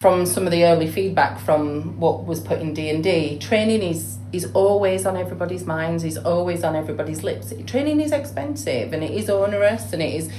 From 0.00 0.24
some 0.24 0.46
of 0.46 0.50
the 0.50 0.64
early 0.64 0.90
feedback 0.90 1.38
from 1.38 2.00
what 2.00 2.24
was 2.24 2.40
put 2.40 2.60
in 2.60 2.72
D 2.72 2.88
and 2.88 3.04
D, 3.04 3.38
training 3.38 3.82
is 3.82 4.16
is 4.32 4.50
always 4.54 5.04
on 5.04 5.16
everybody's 5.16 5.66
minds, 5.66 6.04
is 6.04 6.16
always 6.16 6.64
on 6.64 6.74
everybody's 6.74 7.22
lips. 7.22 7.52
Training 7.66 8.00
is 8.00 8.10
expensive 8.10 8.94
and 8.94 9.04
it 9.04 9.10
is 9.10 9.28
onerous 9.28 9.92
and 9.92 10.00
it 10.00 10.14
is, 10.14 10.30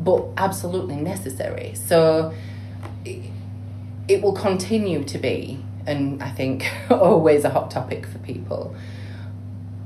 but 0.00 0.24
absolutely 0.36 0.96
necessary. 0.96 1.74
So 1.74 2.34
it, 3.04 3.30
it 4.08 4.22
will 4.22 4.32
continue 4.32 5.04
to 5.04 5.18
be, 5.18 5.62
and 5.86 6.22
I 6.22 6.30
think 6.30 6.70
always 6.90 7.44
a 7.44 7.50
hot 7.50 7.70
topic 7.70 8.06
for 8.06 8.18
people. 8.18 8.74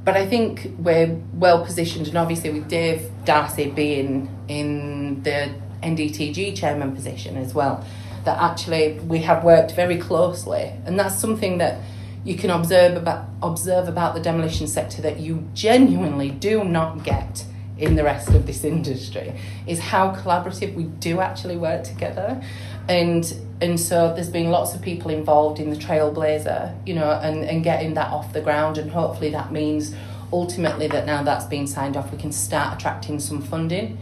But 0.04 0.16
I 0.16 0.26
think 0.26 0.72
we're 0.78 1.20
well 1.34 1.64
positioned, 1.64 2.08
and 2.08 2.16
obviously 2.16 2.50
with 2.50 2.68
Dave 2.68 3.10
Darcy 3.24 3.70
being 3.70 4.34
in 4.48 5.22
the 5.22 5.54
NDTG 5.82 6.56
chairman 6.56 6.94
position 6.94 7.36
as 7.36 7.54
well, 7.54 7.84
that 8.24 8.40
actually 8.40 8.98
we 9.00 9.20
have 9.20 9.44
worked 9.44 9.72
very 9.72 9.98
closely, 9.98 10.72
and 10.86 10.98
that's 10.98 11.18
something 11.18 11.58
that 11.58 11.80
you 12.24 12.36
can 12.36 12.50
observe 12.50 12.96
about 12.96 13.26
observe 13.42 13.88
about 13.88 14.14
the 14.14 14.20
demolition 14.20 14.66
sector 14.66 15.00
that 15.02 15.20
you 15.20 15.48
genuinely 15.54 16.30
do 16.30 16.64
not 16.64 17.02
get 17.02 17.44
in 17.80 17.96
the 17.96 18.04
rest 18.04 18.28
of 18.30 18.46
this 18.46 18.64
industry 18.64 19.32
is 19.66 19.78
how 19.78 20.14
collaborative 20.14 20.74
we 20.74 20.84
do 20.84 21.20
actually 21.20 21.56
work 21.56 21.82
together 21.84 22.40
and 22.88 23.34
and 23.60 23.78
so 23.78 24.14
there's 24.14 24.30
been 24.30 24.50
lots 24.50 24.74
of 24.74 24.82
people 24.82 25.10
involved 25.10 25.58
in 25.58 25.70
the 25.70 25.76
trailblazer 25.76 26.74
you 26.86 26.94
know 26.94 27.10
and 27.22 27.44
and 27.44 27.64
getting 27.64 27.94
that 27.94 28.10
off 28.10 28.32
the 28.32 28.40
ground 28.40 28.78
and 28.78 28.90
hopefully 28.90 29.30
that 29.30 29.50
means 29.50 29.94
ultimately 30.32 30.86
that 30.86 31.06
now 31.06 31.22
that's 31.22 31.46
been 31.46 31.66
signed 31.66 31.96
off 31.96 32.12
we 32.12 32.18
can 32.18 32.32
start 32.32 32.78
attracting 32.78 33.18
some 33.18 33.40
funding 33.40 33.98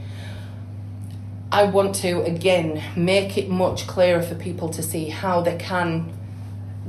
I 1.50 1.64
want 1.64 1.94
to 1.96 2.22
again 2.22 2.82
make 2.94 3.38
it 3.38 3.48
much 3.48 3.86
clearer 3.86 4.22
for 4.22 4.34
people 4.34 4.68
to 4.70 4.82
see 4.82 5.08
how 5.08 5.40
they 5.40 5.56
can 5.56 6.12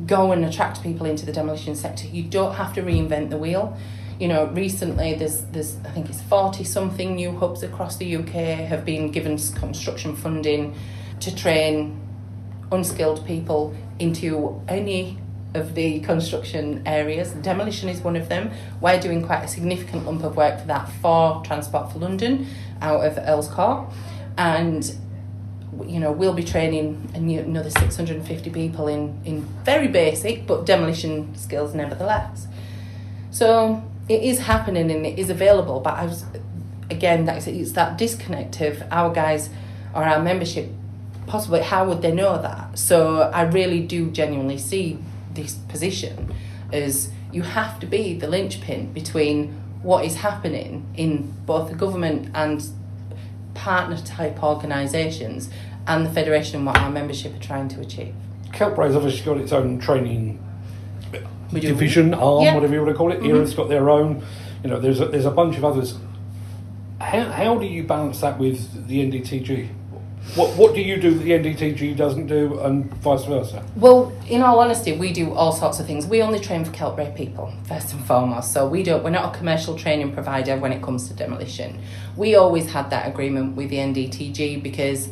go 0.06 0.32
and 0.32 0.44
attract 0.46 0.84
people 0.84 1.06
into 1.06 1.26
the 1.26 1.32
demolition 1.32 1.76
sector. 1.76 2.08
You 2.08 2.24
don't 2.24 2.56
have 2.56 2.74
to 2.74 2.82
reinvent 2.82 3.30
the 3.30 3.38
wheel. 3.38 3.78
You 4.20 4.28
know, 4.28 4.48
recently 4.48 5.16
there's 5.16 5.42
there's 5.46 5.78
I 5.86 5.92
think 5.92 6.10
it's 6.10 6.22
forty 6.22 6.66
something 6.66 7.16
new 7.16 7.38
hubs 7.38 7.64
across 7.64 7.96
the 7.96 8.18
UK 8.18 8.34
have 8.68 8.84
been 8.84 9.12
given 9.12 9.38
construction 9.38 10.16
funding 10.16 10.76
to 11.22 11.34
train 11.34 12.00
unskilled 12.72 13.26
people 13.26 13.74
into 13.98 14.62
any 14.68 15.18
of 15.54 15.74
the 15.74 16.02
construction 16.02 16.84
areas. 16.86 17.32
Demolition 17.32 17.90
is 17.90 18.02
one 18.02 18.16
of 18.16 18.30
them. 18.30 18.52
We're 18.82 19.00
doing 19.00 19.26
quite 19.26 19.44
a 19.44 19.48
significant 19.48 20.06
lump 20.06 20.24
of 20.24 20.36
work 20.36 20.60
for 20.60 20.68
that 20.68 20.92
for 21.02 21.42
Transport 21.46 21.92
for 21.92 22.00
London 22.00 22.46
out 22.82 23.06
of 23.06 23.18
Earls 23.18 23.48
Court 23.48 23.90
and 24.38 24.96
you 25.86 26.00
know 26.00 26.12
we'll 26.12 26.34
be 26.34 26.44
training 26.44 27.10
another 27.14 27.70
650 27.70 28.50
people 28.50 28.88
in 28.88 29.22
in 29.24 29.42
very 29.64 29.88
basic 29.88 30.48
but 30.48 30.66
demolition 30.66 31.34
skills 31.36 31.76
nevertheless 31.76 32.48
so 33.32 33.84
it 34.10 34.24
is 34.24 34.40
happening 34.40 34.92
and 34.92 35.06
it 35.06 35.18
is 35.18 35.30
available 35.30 35.80
but 35.80 35.94
i 35.94 36.06
was 36.06 36.26
again 36.90 37.26
that's 37.26 37.48
it's 37.48 37.74
that 37.74 37.98
disconnect 37.98 38.60
of 38.62 38.84
our 38.92 39.14
guys 39.14 39.50
or 39.94 40.04
our 40.04 40.22
membership 40.22 40.70
possibly 41.28 41.62
how 41.62 41.88
would 41.88 42.02
they 42.02 42.12
know 42.12 42.42
that 42.42 42.78
so 42.78 43.22
i 43.34 43.44
really 43.44 43.82
do 43.82 44.10
genuinely 44.12 44.58
see 44.58 44.98
this 45.34 45.56
position 45.70 46.34
as 46.74 47.12
you 47.32 47.44
have 47.44 47.80
to 47.80 47.86
be 47.86 48.18
the 48.18 48.28
linchpin 48.28 48.92
between 48.92 49.54
what 49.84 50.04
is 50.04 50.16
happening 50.16 50.86
in 50.96 51.32
both 51.46 51.70
the 51.70 51.76
government 51.76 52.30
and 52.34 52.70
partner 53.54 53.98
type 53.98 54.42
organisations 54.44 55.50
and 55.88 56.06
the 56.06 56.10
federation 56.10 56.58
and 56.58 56.66
what 56.66 56.78
our 56.78 56.90
membership 56.90 57.36
are 57.36 57.40
trying 57.40 57.68
to 57.70 57.80
achieve. 57.80 58.14
Keltbray's 58.52 58.96
obviously 58.96 59.24
got 59.26 59.38
its 59.38 59.52
own 59.52 59.80
training 59.80 60.44
division, 61.52 62.14
arm, 62.14 62.44
Yeah. 62.44 62.56
whatever 62.56 62.74
you 62.74 62.82
want 62.82 62.92
to 62.94 62.98
call 62.98 63.12
it. 63.12 63.22
Mhm. 63.22 63.30
Erith's 63.30 63.54
got 63.54 63.70
their 63.70 63.90
own. 63.90 64.22
You 64.64 64.70
know, 64.70 64.80
there's 64.80 65.00
a, 65.00 65.06
there's 65.06 65.26
a 65.26 65.32
bunch 65.32 65.58
of 65.58 65.66
others. 65.66 65.96
How, 67.00 67.24
how 67.32 67.58
do 67.58 67.66
you 67.66 67.84
balance 67.84 68.20
that 68.22 68.38
with 68.38 68.88
the 68.88 69.00
NDTG? 69.02 69.70
What 70.36 70.50
what 70.58 70.76
do 70.76 70.82
you 70.82 71.00
do 71.00 71.12
that 71.12 71.24
the 71.24 71.32
NDTG 71.32 71.96
doesn't 71.96 72.28
do, 72.28 72.60
and 72.60 72.94
vice 72.96 73.24
versa? 73.24 73.64
Well, 73.78 74.12
in 74.28 74.42
all 74.42 74.60
honesty, 74.60 74.92
we 74.92 75.14
do 75.14 75.34
all 75.34 75.54
sorts 75.54 75.80
of 75.80 75.88
things. 75.88 76.06
We 76.06 76.22
only 76.22 76.40
train 76.40 76.66
for 76.66 76.72
Keltbray 76.72 77.16
people, 77.16 77.54
first 77.64 77.94
and 77.94 78.04
foremost. 78.06 78.52
So 78.52 78.68
we 78.68 78.84
don't 78.84 79.02
we're 79.04 79.12
not 79.12 79.34
a 79.34 79.38
commercial 79.38 79.76
training 79.76 80.12
provider 80.12 80.58
when 80.58 80.74
it 80.74 80.82
comes 80.84 81.08
to 81.08 81.14
demolition. 81.14 81.80
We 82.18 82.36
always 82.36 82.70
had 82.74 82.90
that 82.90 83.08
agreement 83.08 83.56
with 83.56 83.70
the 83.70 83.78
NDTG 83.78 84.62
because 84.62 85.08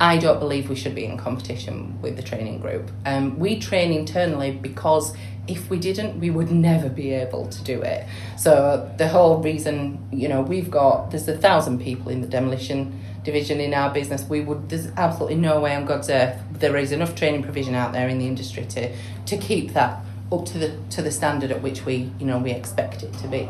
I 0.00 0.16
don't 0.16 0.40
believe 0.40 0.70
we 0.70 0.76
should 0.76 0.94
be 0.94 1.04
in 1.04 1.18
competition 1.18 2.00
with 2.00 2.16
the 2.16 2.22
training 2.22 2.60
group. 2.60 2.90
Um, 3.04 3.38
we 3.38 3.58
train 3.60 3.92
internally 3.92 4.50
because 4.50 5.14
if 5.46 5.68
we 5.68 5.78
didn't, 5.78 6.18
we 6.18 6.30
would 6.30 6.50
never 6.50 6.88
be 6.88 7.12
able 7.12 7.48
to 7.48 7.62
do 7.62 7.82
it. 7.82 8.06
So 8.38 8.90
the 8.96 9.08
whole 9.08 9.42
reason, 9.42 10.08
you 10.10 10.26
know, 10.28 10.40
we've 10.40 10.70
got 10.70 11.10
there's 11.10 11.28
a 11.28 11.36
thousand 11.36 11.80
people 11.80 12.10
in 12.10 12.22
the 12.22 12.26
demolition 12.26 12.98
division 13.24 13.60
in 13.60 13.74
our 13.74 13.92
business. 13.92 14.24
We 14.24 14.40
would 14.40 14.70
there's 14.70 14.86
absolutely 14.96 15.36
no 15.36 15.60
way 15.60 15.74
on 15.74 15.84
God's 15.84 16.08
earth 16.08 16.40
there 16.60 16.76
is 16.76 16.92
enough 16.92 17.14
training 17.14 17.42
provision 17.42 17.74
out 17.74 17.92
there 17.92 18.08
in 18.08 18.18
the 18.18 18.26
industry 18.26 18.64
to 18.66 18.94
to 19.26 19.36
keep 19.36 19.72
that 19.72 20.02
up 20.32 20.46
to 20.46 20.58
the 20.58 20.76
to 20.90 21.02
the 21.02 21.10
standard 21.10 21.50
at 21.50 21.62
which 21.62 21.84
we 21.84 22.10
you 22.18 22.26
know 22.26 22.38
we 22.38 22.52
expect 22.52 23.02
it 23.02 23.12
to 23.14 23.28
be. 23.28 23.48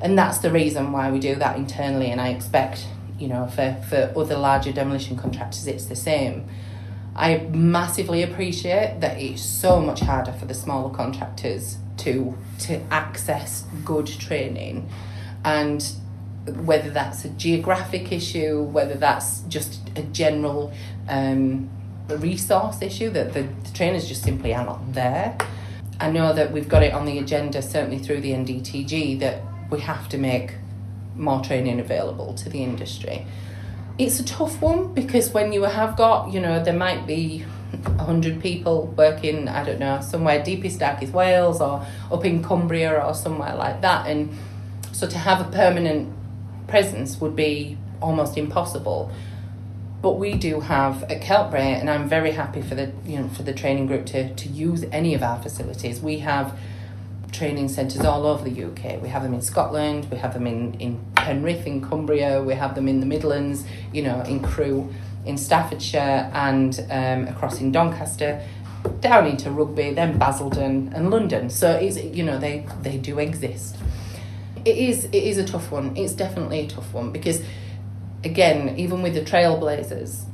And 0.00 0.16
that's 0.16 0.38
the 0.38 0.50
reason 0.50 0.92
why 0.92 1.10
we 1.10 1.18
do 1.18 1.34
that 1.34 1.56
internally 1.56 2.10
and 2.10 2.20
I 2.20 2.28
expect 2.28 2.86
you 3.20 3.28
know, 3.28 3.46
for, 3.46 3.76
for 3.88 4.12
other 4.16 4.36
larger 4.36 4.72
demolition 4.72 5.16
contractors, 5.16 5.66
it's 5.66 5.84
the 5.84 5.96
same. 5.96 6.48
I 7.14 7.38
massively 7.52 8.22
appreciate 8.22 9.00
that 9.00 9.20
it's 9.20 9.42
so 9.42 9.80
much 9.80 10.00
harder 10.00 10.32
for 10.32 10.46
the 10.46 10.54
smaller 10.54 10.94
contractors 10.94 11.76
to 11.98 12.36
to 12.60 12.80
access 12.90 13.64
good 13.84 14.06
training, 14.06 14.88
and 15.44 15.84
whether 16.64 16.90
that's 16.90 17.24
a 17.24 17.28
geographic 17.30 18.10
issue, 18.10 18.62
whether 18.62 18.94
that's 18.94 19.40
just 19.40 19.90
a 19.96 20.02
general 20.04 20.72
um, 21.08 21.68
resource 22.08 22.80
issue 22.80 23.10
that 23.10 23.34
the, 23.34 23.42
the 23.42 23.70
trainers 23.74 24.08
just 24.08 24.22
simply 24.22 24.54
are 24.54 24.64
not 24.64 24.92
there. 24.94 25.36
I 26.00 26.10
know 26.10 26.32
that 26.32 26.50
we've 26.52 26.68
got 26.68 26.82
it 26.82 26.94
on 26.94 27.04
the 27.04 27.18
agenda, 27.18 27.60
certainly 27.60 27.98
through 27.98 28.22
the 28.22 28.30
NDTG, 28.30 29.20
that 29.20 29.42
we 29.70 29.80
have 29.80 30.08
to 30.08 30.18
make 30.18 30.54
more 31.16 31.42
training 31.42 31.80
available 31.80 32.34
to 32.34 32.48
the 32.48 32.62
industry. 32.62 33.26
It's 33.98 34.18
a 34.18 34.24
tough 34.24 34.60
one 34.62 34.94
because 34.94 35.30
when 35.30 35.52
you 35.52 35.62
have 35.64 35.96
got, 35.96 36.32
you 36.32 36.40
know, 36.40 36.62
there 36.62 36.74
might 36.74 37.06
be 37.06 37.44
100 37.70 38.40
people 38.40 38.86
working, 38.96 39.48
I 39.48 39.64
don't 39.64 39.78
know, 39.78 40.00
somewhere 40.00 40.42
deepest, 40.42 40.80
darkest 40.80 41.12
Wales 41.12 41.60
or 41.60 41.86
up 42.10 42.24
in 42.24 42.42
Cumbria 42.42 42.98
or 42.98 43.14
somewhere 43.14 43.54
like 43.54 43.82
that. 43.82 44.06
And 44.06 44.34
so 44.92 45.06
to 45.06 45.18
have 45.18 45.40
a 45.46 45.50
permanent 45.50 46.12
presence 46.66 47.20
would 47.20 47.36
be 47.36 47.76
almost 48.00 48.36
impossible. 48.36 49.10
But 50.02 50.12
we 50.12 50.34
do 50.34 50.60
have 50.60 51.02
at 51.04 51.20
Keltbray, 51.20 51.78
and 51.78 51.90
I'm 51.90 52.08
very 52.08 52.30
happy 52.30 52.62
for 52.62 52.74
the 52.74 52.90
you 53.04 53.18
know 53.18 53.28
for 53.28 53.42
the 53.42 53.52
training 53.52 53.86
group 53.86 54.06
to, 54.06 54.34
to 54.34 54.48
use 54.48 54.84
any 54.90 55.14
of 55.14 55.22
our 55.22 55.42
facilities. 55.42 56.00
We 56.00 56.20
have 56.20 56.58
training 57.40 57.70
centres 57.70 58.04
all 58.04 58.26
over 58.26 58.46
the 58.46 58.64
UK. 58.64 59.00
We 59.00 59.08
have 59.08 59.22
them 59.22 59.32
in 59.32 59.40
Scotland, 59.40 60.06
we 60.10 60.18
have 60.18 60.34
them 60.34 60.46
in, 60.46 60.74
in 60.74 61.00
Penrith, 61.14 61.66
in 61.66 61.80
Cumbria, 61.80 62.42
we 62.42 62.52
have 62.52 62.74
them 62.74 62.86
in 62.86 63.00
the 63.00 63.06
Midlands, 63.06 63.64
you 63.94 64.02
know, 64.02 64.20
in 64.24 64.40
Crewe, 64.40 64.92
in 65.24 65.38
Staffordshire, 65.38 66.30
and 66.34 66.78
um, 66.90 67.26
across 67.28 67.58
in 67.62 67.72
Doncaster, 67.72 68.46
down 69.00 69.26
into 69.26 69.50
Rugby, 69.50 69.94
then 69.94 70.18
Basildon 70.18 70.92
and 70.94 71.10
London. 71.10 71.48
So 71.48 71.70
it's 71.70 71.96
you 71.96 72.22
know 72.22 72.38
they 72.38 72.66
they 72.82 72.98
do 72.98 73.18
exist. 73.18 73.74
It 74.66 74.76
is 74.76 75.06
it 75.06 75.24
is 75.30 75.38
a 75.38 75.46
tough 75.46 75.72
one. 75.72 75.96
It's 75.96 76.12
definitely 76.12 76.60
a 76.60 76.68
tough 76.68 76.92
one 76.92 77.10
because 77.10 77.40
again, 78.22 78.78
even 78.78 79.00
with 79.00 79.14
the 79.14 79.22
Trailblazers, 79.22 80.24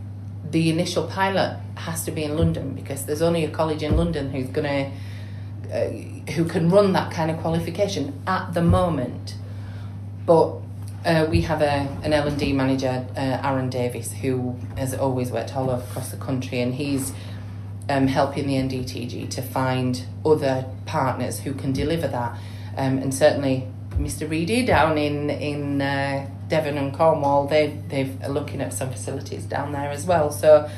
the 0.50 0.70
initial 0.70 1.06
pilot 1.06 1.60
has 1.76 2.04
to 2.06 2.10
be 2.10 2.24
in 2.24 2.36
London 2.36 2.74
because 2.74 3.06
there's 3.06 3.22
only 3.22 3.44
a 3.44 3.50
college 3.50 3.84
in 3.84 3.96
London 3.96 4.32
who's 4.32 4.48
gonna 4.48 4.90
uh, 5.72 6.15
who 6.34 6.44
can 6.44 6.68
run 6.70 6.92
that 6.92 7.12
kind 7.12 7.30
of 7.30 7.38
qualification 7.38 8.20
at 8.26 8.54
the 8.54 8.62
moment. 8.62 9.34
But 10.24 10.58
uh, 11.04 11.26
we 11.30 11.42
have 11.42 11.62
a 11.62 11.88
an 12.02 12.12
L 12.12 12.26
and 12.26 12.38
D 12.38 12.52
manager, 12.52 13.06
uh, 13.16 13.40
Aaron 13.42 13.70
Davis, 13.70 14.12
who 14.12 14.56
has 14.76 14.92
always 14.92 15.30
worked 15.30 15.54
all 15.54 15.70
over 15.70 15.82
across 15.82 16.10
the 16.10 16.16
country, 16.16 16.60
and 16.60 16.74
he's 16.74 17.12
um, 17.88 18.08
helping 18.08 18.46
the 18.46 18.54
NDTG 18.54 19.30
to 19.30 19.42
find 19.42 20.04
other 20.24 20.66
partners 20.84 21.40
who 21.40 21.54
can 21.54 21.72
deliver 21.72 22.08
that. 22.08 22.36
Um, 22.76 22.98
and 22.98 23.14
certainly, 23.14 23.68
Mr. 23.92 24.28
Reedy 24.28 24.66
down 24.66 24.98
in 24.98 25.30
in 25.30 25.80
uh, 25.80 26.28
Devon 26.48 26.76
and 26.76 26.92
Cornwall, 26.92 27.46
they 27.46 27.78
they've 27.88 28.20
are 28.22 28.28
looking 28.28 28.60
at 28.60 28.72
some 28.72 28.90
facilities 28.90 29.44
down 29.44 29.72
there 29.72 29.90
as 29.90 30.06
well. 30.06 30.32
So 30.32 30.68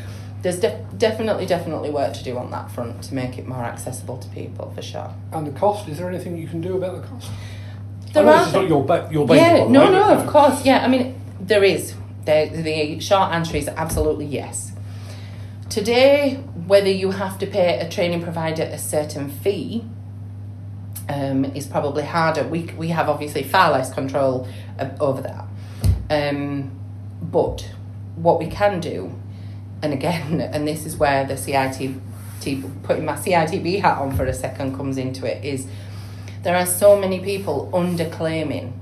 there's 0.43 0.61
def- 0.61 0.99
definitely 0.99 1.47
definitely 1.47 1.91
work 1.91 2.15
to 2.15 2.25
do 2.25 2.39
on 2.39 2.51
that 2.51 2.71
front 2.71 3.03
to 3.05 3.15
make 3.15 3.39
it 3.39 3.47
more 3.47 3.65
accessible 3.65 4.19
to 4.19 4.29
people 4.29 4.71
for 4.75 4.83
sure. 4.83 5.13
And 5.33 5.47
the 5.47 5.59
cost, 5.59 5.89
is 5.89 5.99
there 5.99 6.09
anything 6.09 6.37
you 6.37 6.47
can 6.47 6.61
do 6.61 6.77
about 6.77 7.03
the 7.03 7.09
cost? 7.09 7.31
There 8.13 8.23
I 8.23 8.27
know 8.27 8.33
are 8.33 8.53
not 8.53 8.69
your, 8.69 8.85
ba- 8.85 9.09
your 9.11 9.27
baby, 9.27 9.41
yeah, 9.41 9.69
no, 9.69 9.91
no, 9.91 10.15
of 10.15 10.27
course, 10.27 10.65
yeah. 10.65 10.85
I 10.85 10.89
mean, 10.89 11.21
there 11.41 11.65
is. 11.65 11.95
The, 12.25 12.51
the 12.53 13.01
short 13.01 13.33
answer 13.33 13.57
is 13.57 13.69
absolutely 13.69 14.27
yes. 14.27 14.73
Today, 15.69 16.37
whether 16.67 16.91
you 16.91 17.11
have 17.11 17.39
to 17.39 17.47
pay 17.47 17.79
a 17.79 17.89
training 17.89 18.23
provider 18.23 18.63
a 18.63 18.79
certain 18.79 19.31
fee 19.31 19.85
um, 21.09 21.45
is 21.47 21.67
probably 21.67 22.05
harder. 22.05 22.45
We, 22.45 22.65
we 22.77 22.89
have 22.89 23.09
obviously 23.09 23.43
far 23.43 23.71
less 23.73 23.93
control 23.93 24.49
uh, 24.79 24.91
over 25.01 25.23
that. 25.23 25.47
Um, 26.11 26.71
but 27.21 27.69
what 28.17 28.39
we 28.39 28.47
can 28.47 28.81
do, 28.81 29.19
and 29.83 29.93
again, 29.93 30.41
and 30.53 30.67
this 30.67 30.87
is 30.87 30.97
where 30.97 31.27
the 31.27 31.37
CIT, 31.37 31.93
putting 32.83 33.05
my 33.05 33.15
CITB 33.15 33.81
hat 33.81 33.99
on 33.99 34.17
for 34.17 34.25
a 34.25 34.35
second 34.35 34.77
comes 34.77 34.97
into 34.97 35.27
it, 35.27 35.45
is 35.45 35.67
there 36.43 36.57
are 36.57 36.67
so 36.67 36.99
many 36.99 37.21
people 37.21 37.71
underclaiming 37.73 38.73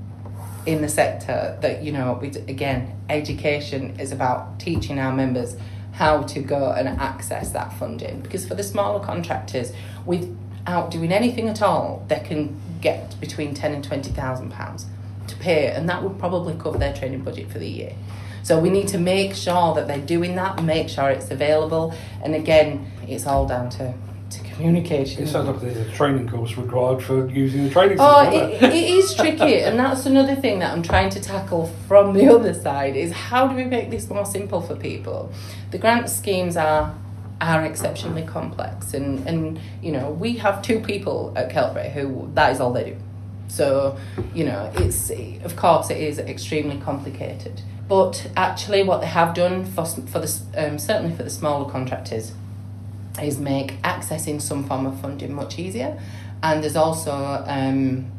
in 0.65 0.81
the 0.81 0.89
sector 0.89 1.57
that 1.61 1.81
you 1.81 1.93
know 1.93 2.19
we 2.21 2.27
again 2.27 2.93
education 3.09 3.97
is 3.99 4.11
about 4.11 4.59
teaching 4.59 4.99
our 4.99 5.13
members 5.13 5.55
how 5.93 6.21
to 6.21 6.39
go 6.39 6.71
and 6.71 6.87
access 6.87 7.51
that 7.51 7.73
funding. 7.73 8.19
Because 8.21 8.45
for 8.45 8.53
the 8.53 8.63
smaller 8.63 9.03
contractors 9.03 9.71
without 10.05 10.91
doing 10.91 11.11
anything 11.11 11.49
at 11.49 11.61
all 11.61 12.05
they 12.07 12.19
can 12.19 12.59
get 12.81 13.19
between 13.19 13.55
10 13.55 13.73
and 13.73 13.83
20,000 13.83 14.51
pounds 14.51 14.85
to 15.27 15.35
pay 15.37 15.71
and 15.71 15.89
that 15.89 16.03
would 16.03 16.19
probably 16.19 16.53
cover 16.55 16.77
their 16.77 16.93
training 16.93 17.23
budget 17.23 17.49
for 17.49 17.57
the 17.57 17.67
year 17.67 17.95
so 18.47 18.57
we 18.57 18.69
need 18.69 18.87
to 18.87 18.97
make 18.97 19.35
sure 19.35 19.75
that 19.75 19.89
they're 19.89 20.07
doing 20.15 20.35
that 20.35 20.63
make 20.63 20.87
sure 20.87 21.09
it's 21.09 21.29
available. 21.31 21.93
And 22.23 22.33
again 22.33 22.89
it's 23.05 23.27
all 23.27 23.45
down 23.45 23.69
to 23.71 23.93
to 24.29 24.39
communication. 24.43 25.23
It 25.23 25.27
sounds 25.27 25.47
like 25.49 25.59
there's 25.59 25.85
a 25.85 25.91
training 25.91 26.29
course 26.29 26.55
required 26.57 27.01
for 27.03 27.27
using 27.27 27.65
the 27.65 27.69
training 27.69 27.97
Oh, 27.99 28.29
it, 28.29 28.63
it? 28.63 28.73
is 28.73 29.13
tricky, 29.15 29.61
and 29.67 29.77
that's 29.77 30.05
another 30.05 30.35
thing 30.35 30.59
that 30.59 30.71
I'm 30.73 30.81
trying 30.83 31.09
to 31.11 31.21
tackle 31.21 31.67
from 31.87 32.13
the 32.13 32.27
other 32.35 32.53
side 32.53 32.95
is 32.95 33.11
how 33.11 33.47
do 33.47 33.55
we 33.55 33.65
make 33.65 33.89
this 33.89 34.09
more 34.09 34.25
simple 34.25 34.61
for 34.61 34.75
people? 34.75 35.31
The 35.71 35.77
grant 35.77 36.09
schemes 36.09 36.55
are 36.55 36.93
are 37.41 37.65
exceptionally 37.65 38.23
complex, 38.23 38.93
and 38.93 39.27
and 39.27 39.59
you 39.81 39.91
know 39.91 40.09
we 40.09 40.37
have 40.37 40.61
two 40.61 40.79
people 40.79 41.33
at 41.35 41.49
Keltbray 41.49 41.91
who 41.91 42.29
that 42.33 42.53
is 42.53 42.59
all 42.61 42.71
they 42.71 42.85
do. 42.91 42.95
So 43.49 43.97
you 44.33 44.45
know 44.45 44.71
it's 44.75 45.09
of 45.43 45.55
course 45.57 45.89
it 45.89 45.97
is 45.97 46.19
extremely 46.19 46.77
complicated, 46.79 47.61
but 47.87 48.29
actually 48.35 48.83
what 48.83 49.01
they 49.01 49.07
have 49.07 49.33
done 49.33 49.65
for 49.65 49.85
for 49.85 50.19
the 50.19 50.41
um, 50.57 50.77
certainly 50.77 51.15
for 51.15 51.23
the 51.23 51.29
smaller 51.29 51.69
contractors 51.69 52.33
is 53.21 53.39
make 53.39 53.81
accessing 53.81 54.41
some 54.41 54.63
form 54.65 54.85
of 54.85 54.99
funding 54.99 55.33
much 55.33 55.57
easier. 55.57 55.99
And 56.43 56.63
there's 56.63 56.75
also 56.75 57.13
um, 57.47 58.11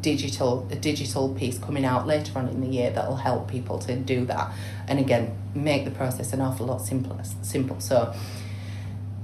digital 0.00 0.68
a 0.70 0.76
digital 0.76 1.34
piece 1.34 1.58
coming 1.58 1.84
out 1.84 2.06
later 2.06 2.38
on 2.38 2.48
in 2.48 2.60
the 2.60 2.66
year 2.66 2.90
that'll 2.90 3.16
help 3.16 3.50
people 3.50 3.78
to 3.80 3.96
do 3.96 4.24
that. 4.26 4.52
And 4.88 4.98
again, 4.98 5.36
make 5.54 5.84
the 5.84 5.90
process 5.90 6.32
an 6.32 6.40
awful 6.40 6.66
lot 6.66 6.82
simpler. 6.82 7.22
Simple. 7.42 7.80
So. 7.80 8.14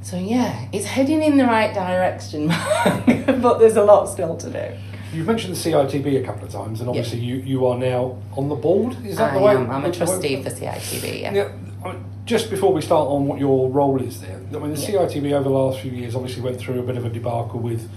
So 0.00 0.16
yeah, 0.16 0.68
it's 0.72 0.86
heading 0.86 1.22
in 1.22 1.36
the 1.36 1.44
right 1.44 1.74
direction, 1.74 2.46
but 3.42 3.58
there's 3.58 3.76
a 3.76 3.84
lot 3.84 4.06
still 4.06 4.36
to 4.38 4.48
do. 4.48 4.87
You've 5.12 5.26
mentioned 5.26 5.54
the 5.54 5.58
CITB 5.70 6.22
a 6.22 6.24
couple 6.24 6.44
of 6.44 6.52
times, 6.52 6.80
and 6.80 6.88
obviously 6.88 7.18
you, 7.20 7.36
you 7.36 7.66
are 7.66 7.78
now 7.78 8.18
on 8.36 8.48
the 8.48 8.54
board. 8.54 8.96
Is 9.06 9.16
that 9.16 9.32
I 9.32 9.38
the 9.38 9.42
way? 9.44 9.54
am. 9.56 9.70
I'm 9.70 9.84
a 9.84 9.88
way- 9.88 9.92
trustee 9.92 10.42
for 10.42 10.50
CITB. 10.50 11.20
Yeah. 11.22 11.32
Yeah. 11.34 11.48
I 11.84 11.92
mean, 11.92 12.04
just 12.26 12.50
before 12.50 12.72
we 12.72 12.82
start 12.82 13.08
on 13.08 13.26
what 13.26 13.38
your 13.38 13.70
role 13.70 14.00
is 14.02 14.20
there, 14.20 14.36
I 14.36 14.58
mean, 14.58 14.74
the 14.74 14.80
Yeah. 14.80 14.98
CITB 15.06 15.32
over 15.32 15.44
the 15.44 15.54
last 15.54 15.80
few 15.80 15.90
years 15.92 16.14
obviously 16.14 16.42
went 16.42 16.58
through 16.58 16.78
a 16.80 16.82
bit 16.82 16.96
of 16.96 17.04
a 17.06 17.08
debacle 17.08 17.60
with, 17.60 17.88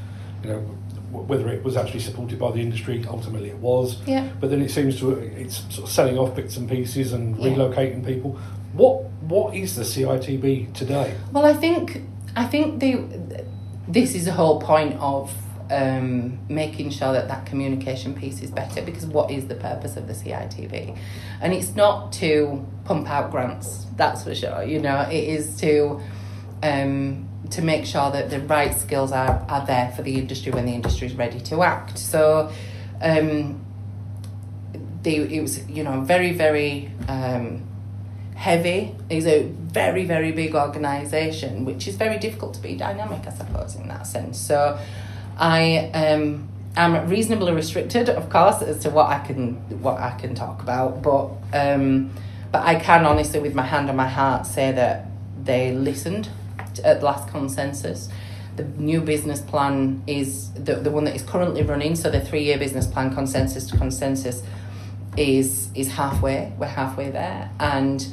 you 0.44 0.50
know, 0.52 0.60
whether 1.12 1.50
it 1.50 1.62
was 1.66 1.76
actually 1.76 2.00
supported 2.00 2.40
by 2.40 2.52
the 2.52 2.62
industry. 2.62 3.04
Ultimately, 3.10 3.50
it 3.50 3.58
was. 3.60 3.98
Yeah. 4.06 4.30
But 4.40 4.50
then 4.50 4.62
it 4.62 4.72
seems 4.72 4.98
to 5.00 5.12
it's 5.12 5.58
sort 5.74 5.88
of 5.88 5.90
selling 5.94 6.18
off 6.18 6.36
bits 6.36 6.56
and 6.56 6.70
pieces 6.70 7.12
and 7.12 7.38
Yeah. 7.38 7.50
relocating 7.54 8.06
people. 8.06 8.38
What 8.74 9.04
what 9.28 9.54
is 9.54 9.76
the 9.76 9.84
CITB 9.84 10.74
today? 10.74 11.14
Well, 11.34 11.46
I 11.46 11.54
think 11.54 12.04
I 12.38 12.46
think 12.46 12.80
the 12.80 13.02
this 13.90 14.16
is 14.16 14.24
the 14.26 14.32
whole 14.32 14.62
point 14.62 14.96
of 15.02 15.34
um, 15.72 16.40
making 16.50 16.90
sure 16.92 17.14
that 17.14 17.28
that 17.30 17.46
communication 17.46 18.14
piece 18.14 18.42
is 18.42 18.52
better 18.52 18.82
because 18.82 19.06
what 19.06 19.32
is 19.32 19.48
the 19.48 19.56
purpose 19.56 19.98
of 19.98 20.08
the 20.08 20.14
CITB? 20.14 20.98
And 21.42 21.54
it's 21.54 21.76
not 21.76 22.12
to 22.14 22.66
pump 22.86 23.10
out 23.10 23.32
grants, 23.32 23.86
that's 23.96 24.24
for 24.24 24.36
sure. 24.36 24.64
You 24.64 24.80
know, 24.80 25.02
it 25.10 25.24
is 25.24 25.56
to 25.62 26.02
um, 26.62 27.28
to 27.50 27.62
make 27.62 27.86
sure 27.86 28.12
that 28.12 28.30
the 28.30 28.40
right 28.42 28.74
skills 28.78 29.12
are, 29.12 29.46
are 29.50 29.66
there 29.66 29.92
for 29.96 30.04
the 30.04 30.16
industry 30.16 30.52
when 30.52 30.66
the 30.66 30.74
industry 30.74 31.08
is 31.08 31.16
ready 31.16 31.40
to 31.42 31.64
act. 31.64 31.98
So. 31.98 32.52
Um, 33.02 33.66
they, 35.04 35.16
it 35.16 35.42
was 35.42 35.68
you 35.68 35.84
know 35.84 36.02
very 36.02 36.32
very 36.32 36.92
um, 37.08 37.64
heavy 38.36 38.96
It's 39.10 39.26
a 39.26 39.44
very 39.44 40.06
very 40.06 40.32
big 40.32 40.56
organization 40.56 41.66
which 41.66 41.88
is 41.88 41.96
very 41.96 42.20
difficult 42.20 42.54
to 42.56 42.60
be 42.62 42.76
dynamic 42.76 43.26
i 43.28 43.32
suppose 43.32 43.76
in 43.76 43.88
that 43.88 44.06
sense 44.06 44.40
so 44.40 44.80
i 45.42 45.90
um 45.94 46.48
am 46.78 47.10
reasonably 47.10 47.52
restricted 47.52 48.10
of 48.10 48.30
course 48.30 48.62
as 48.62 48.80
to 48.80 48.90
what 48.90 49.10
i 49.10 49.20
can 49.20 49.56
what 49.82 49.98
i 50.00 50.12
can 50.18 50.34
talk 50.34 50.62
about 50.62 51.02
but 51.02 51.30
um 51.54 52.10
but 52.52 52.64
i 52.64 52.76
can 52.76 53.06
honestly 53.06 53.40
with 53.40 53.54
my 53.54 53.66
hand 53.66 53.90
on 53.90 53.96
my 53.96 54.08
heart 54.08 54.46
say 54.46 54.72
that 54.72 55.08
they 55.44 55.74
listened 55.74 56.30
to, 56.76 56.86
at 56.88 57.04
last 57.04 57.28
consensus 57.28 58.08
the 58.56 58.64
new 58.64 59.02
business 59.02 59.42
plan 59.42 60.04
is 60.08 60.52
the, 60.52 60.76
the 60.76 60.92
one 60.92 61.04
that 61.06 61.16
is 61.16 61.24
currently 61.24 61.64
running 61.64 61.96
so 61.96 62.10
the 62.10 62.22
three 62.22 62.44
year 62.44 62.58
business 62.58 62.88
plan 62.88 63.14
consensus 63.14 63.66
to 63.68 63.78
consensus 63.78 64.44
is 65.18 65.70
is 65.76 65.92
halfway. 65.92 66.54
We're 66.58 66.68
halfway 66.68 67.10
there, 67.10 67.50
and 67.60 68.06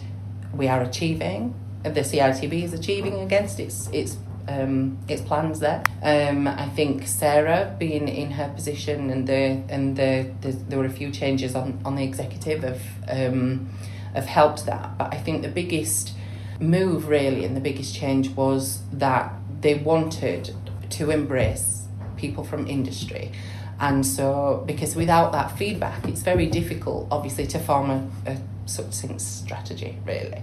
we 0.53 0.69
are 0.69 0.83
achieving. 0.83 1.55
The 1.83 2.01
CITB 2.01 2.65
is 2.65 2.73
achieving 2.73 3.21
against 3.21 3.61
its 3.61 3.89
its 3.93 4.17
um, 4.49 4.99
its 5.09 5.23
plans 5.23 5.61
there. 5.61 5.83
Um, 6.03 6.49
I 6.49 6.69
think 6.71 7.07
Sarah 7.07 7.77
being 7.79 8.09
in 8.09 8.33
her 8.33 8.49
position 8.55 9.11
and 9.11 9.27
the 9.27 9.63
and 9.69 9.97
the, 9.97 10.31
the 10.41 10.53
there 10.53 10.79
were 10.79 10.87
a 10.87 10.91
few 10.91 11.11
changes 11.11 11.55
on, 11.55 11.81
on 11.85 11.95
the 11.97 12.05
executive 12.05 12.63
have 12.63 12.83
um, 13.09 13.69
have 14.15 14.27
helped 14.27 14.67
that. 14.67 14.99
But 14.99 15.13
I 15.15 15.19
think 15.19 15.43
the 15.43 15.49
biggest 15.49 16.15
move 16.61 17.09
really 17.09 17.45
and 17.45 17.57
the 17.57 17.61
biggest 17.61 17.95
change 17.95 18.31
was 18.31 18.81
that 18.93 19.33
they 19.61 19.75
wanted 19.75 20.55
to 20.91 21.11
embrace 21.11 21.87
people 22.17 22.43
from 22.43 22.67
industry. 22.67 23.33
And 23.81 24.05
so, 24.05 24.65
because 24.67 24.97
without 24.97 25.31
that 25.33 25.57
feedback, 25.57 26.09
it's 26.09 26.23
very 26.23 26.47
difficult, 26.47 27.07
obviously, 27.13 27.47
to 27.49 27.61
form 27.61 27.91
a, 27.91 28.11
a 28.27 28.39
succinct 28.67 29.21
strategy, 29.21 29.99
really. 30.05 30.43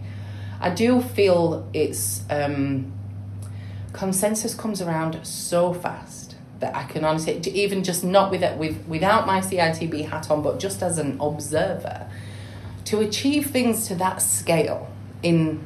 I 0.62 0.70
do 0.70 1.02
feel 1.02 1.68
it's 1.74 2.24
um, 2.30 2.94
consensus 3.95 4.53
comes 4.53 4.81
around 4.81 5.25
so 5.25 5.73
fast 5.73 6.36
that 6.60 6.75
I 6.75 6.84
can 6.84 7.05
honestly, 7.05 7.39
even 7.51 7.84
just 7.84 8.03
not 8.03 8.29
with 8.29 8.43
it, 8.43 8.58
with 8.58 8.86
without 8.88 9.25
my 9.25 9.39
CITB 9.39 10.10
hat 10.10 10.29
on, 10.29 10.41
but 10.41 10.60
just 10.60 10.84
as 10.84 10.97
an 10.97 11.17
observer, 11.19 12.08
to 12.86 12.99
achieve 12.99 13.47
things 13.47 13.88
to 13.88 13.95
that 13.95 14.21
scale 14.21 14.91
in, 15.23 15.62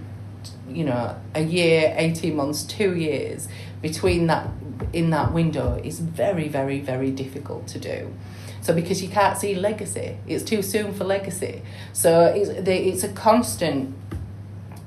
you 0.67 0.85
know, 0.85 1.15
a 1.33 1.41
year, 1.41 1.93
eighteen 1.97 2.35
months, 2.35 2.63
two 2.63 2.95
years 2.95 3.47
between 3.81 4.27
that 4.27 4.47
in 4.93 5.09
that 5.09 5.33
window 5.33 5.81
is 5.83 5.99
very, 5.99 6.47
very, 6.47 6.79
very 6.79 7.11
difficult 7.11 7.67
to 7.67 7.79
do. 7.79 8.13
So 8.61 8.73
because 8.73 9.01
you 9.01 9.09
can't 9.09 9.37
see 9.37 9.55
legacy, 9.55 10.17
it's 10.27 10.43
too 10.43 10.61
soon 10.61 10.93
for 10.93 11.03
legacy. 11.03 11.61
So 11.93 12.25
it's 12.25 12.49
it's 12.49 13.03
a 13.03 13.09
constant 13.13 13.95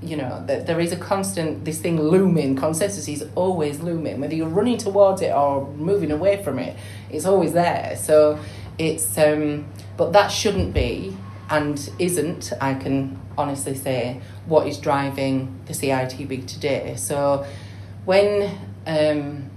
you 0.03 0.17
know 0.17 0.43
that 0.47 0.67
there 0.67 0.81
is 0.81 0.93
a 0.93 0.97
constant 0.97 1.65
this 1.65 1.79
thing 1.81 2.01
looming 2.01 2.57
consensus 2.57 3.09
is 3.09 3.25
always 3.35 3.81
looming. 3.81 4.21
Whether 4.21 4.35
you're 4.35 4.49
running 4.49 4.79
towards 4.79 5.23
it 5.23 5.33
or 5.33 5.69
moving 5.75 6.11
away 6.11 6.43
from 6.43 6.59
it 6.59 6.77
it's 7.11 7.25
always 7.27 7.53
there. 7.53 7.97
So 7.97 8.38
it's 8.79 9.17
um 9.19 9.67
but 9.97 10.12
that 10.12 10.29
shouldn't 10.29 10.73
be 10.73 11.17
and 11.51 11.91
isn't 11.99 12.53
i 12.61 12.73
can 12.73 13.21
honestly 13.37 13.75
say 13.75 14.21
what 14.47 14.67
is 14.67 14.79
driving 14.79 15.61
the 15.67 15.73
citb 15.73 16.47
today. 16.47 16.95
So 16.97 17.47
when 18.05 18.59
um 18.87 19.51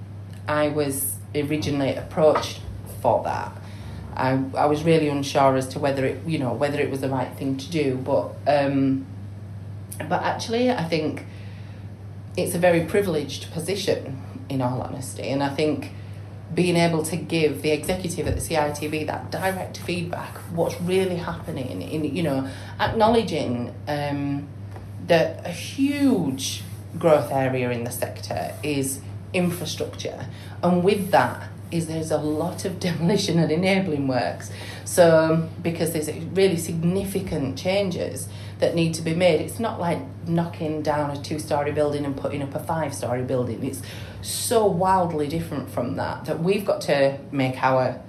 i 0.47 0.67
was 0.67 1.15
originally 1.33 1.95
approached 1.95 2.61
for 3.01 3.23
that 3.23 3.51
I, 4.15 4.41
I 4.55 4.65
was 4.65 4.83
really 4.83 5.09
unsure 5.09 5.57
as 5.57 5.67
to 5.69 5.79
whether 5.79 6.05
it 6.05 6.25
you 6.25 6.39
know 6.39 6.53
whether 6.53 6.79
it 6.79 6.89
was 6.89 7.01
the 7.01 7.09
right 7.09 7.31
thing 7.37 7.57
to 7.57 7.69
do. 7.69 7.95
But 7.97 8.31
um 8.47 9.05
but 9.97 10.23
actually, 10.23 10.71
I 10.71 10.83
think 10.83 11.25
it's 12.37 12.53
a 12.53 12.59
very 12.59 12.85
privileged 12.85 13.51
position, 13.51 14.21
in 14.49 14.61
all 14.61 14.81
honesty. 14.81 15.29
And 15.29 15.43
I 15.43 15.49
think 15.49 15.91
being 16.53 16.75
able 16.75 17.03
to 17.03 17.15
give 17.15 17.61
the 17.61 17.71
executive 17.71 18.27
at 18.27 18.35
the 18.35 18.41
CITB 18.41 19.07
that 19.07 19.31
direct 19.31 19.77
feedback, 19.77 20.35
what's 20.53 20.79
really 20.81 21.17
happening, 21.17 21.81
in 21.81 22.03
you 22.03 22.23
know, 22.23 22.49
acknowledging 22.79 23.73
um, 23.87 24.47
that 25.07 25.45
a 25.45 25.51
huge 25.51 26.63
growth 26.97 27.31
area 27.31 27.71
in 27.71 27.83
the 27.83 27.91
sector 27.91 28.53
is 28.63 29.01
infrastructure, 29.33 30.27
and 30.63 30.83
with 30.83 31.11
that 31.11 31.49
is 31.71 31.87
there's 31.87 32.11
a 32.11 32.17
lot 32.17 32.63
of 32.63 32.79
demolition 32.87 33.39
and 33.39 33.51
enabling 33.51 34.07
works. 34.07 34.51
So 34.85 35.49
because 35.61 35.93
there's 35.93 36.09
really 36.09 36.57
significant 36.57 37.57
changes 37.57 38.29
that 38.59 38.75
need 38.75 38.93
to 38.95 39.01
be 39.01 39.13
made, 39.13 39.41
it's 39.41 39.59
not 39.59 39.79
like 39.79 39.99
knocking 40.27 40.81
down 40.81 41.11
a 41.11 41.21
two-story 41.21 41.71
building 41.71 42.05
and 42.05 42.15
putting 42.15 42.41
up 42.41 42.55
a 42.55 42.59
five-story 42.59 43.23
building. 43.23 43.63
It's 43.63 43.81
so 44.21 44.65
wildly 44.65 45.27
different 45.27 45.69
from 45.69 45.95
that 45.97 46.25
that 46.25 46.41
we've 46.41 46.65
got 46.65 46.81
to 46.81 47.19
make 47.31 47.61
our 47.61 48.01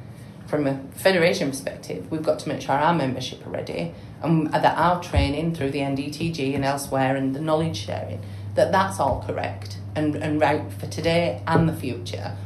from 0.47 0.67
a 0.67 0.81
federation 0.95 1.51
perspective, 1.51 2.11
we've 2.11 2.23
got 2.23 2.39
to 2.39 2.49
make 2.49 2.61
sure 2.61 2.75
our 2.77 2.95
membership 2.95 3.45
are 3.47 3.51
ready 3.51 3.93
and 4.23 4.53
that 4.53 4.79
our 4.79 5.03
training 5.03 5.55
through 5.55 5.71
the 5.71 5.81
NDTG 5.81 6.55
and 6.55 6.65
elsewhere 6.65 7.17
and 7.17 7.35
the 7.35 7.41
knowledge 7.41 7.77
sharing, 7.77 8.21
that 8.55 8.73
that's 8.73 9.01
all 9.01 9.25
correct 9.27 9.79
and, 9.95 10.15
and 10.17 10.41
right 10.41 10.73
for 10.73 10.87
today 10.87 11.43
and 11.47 11.69
the 11.69 11.75
future. 11.75 12.37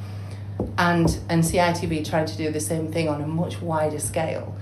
And, 0.78 1.18
and 1.28 1.42
CITB 1.42 2.08
trying 2.08 2.26
to 2.26 2.36
do 2.36 2.50
the 2.50 2.60
same 2.60 2.92
thing 2.92 3.08
on 3.08 3.20
a 3.20 3.26
much 3.26 3.60
wider 3.60 3.98
scale. 3.98 4.56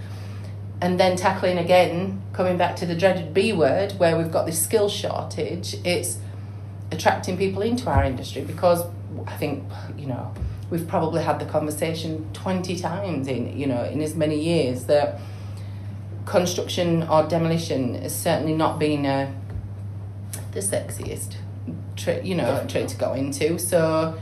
And 0.81 0.99
then 0.99 1.17
tackling 1.17 1.59
again, 1.59 2.23
coming 2.33 2.57
back 2.57 2.77
to 2.77 2.87
the 2.87 2.95
dreaded 2.95 3.35
B 3.35 3.53
word, 3.53 3.93
where 3.99 4.17
we've 4.17 4.31
got 4.31 4.47
this 4.47 4.63
skill 4.63 4.89
shortage, 4.89 5.75
it's 5.85 6.19
attracting 6.93 7.37
people 7.37 7.63
into 7.63 7.91
our 7.91 8.05
industry 8.05 8.43
because 8.43 8.85
I 9.27 9.37
think, 9.37 9.65
you 9.97 10.07
know, 10.07 10.33
we've 10.71 10.87
probably 10.87 11.23
had 11.23 11.39
the 11.39 11.47
conversation 11.47 12.29
20 12.33 12.77
times 12.79 13.27
in, 13.27 13.59
you 13.59 13.67
know, 13.67 13.85
in 13.85 14.01
as 14.01 14.15
many 14.15 14.41
years 14.41 14.85
that 14.85 15.21
construction 16.27 17.03
or 17.05 17.27
demolition 17.27 17.95
has 17.95 18.15
certainly 18.15 18.55
not 18.55 18.79
been 18.79 19.07
uh, 19.07 19.33
the 20.53 20.61
sexiest, 20.61 21.37
you 22.23 22.35
know, 22.35 22.65
trade 22.69 22.89
to 22.89 22.97
go 22.97 23.15
into. 23.15 23.59
So, 23.59 24.19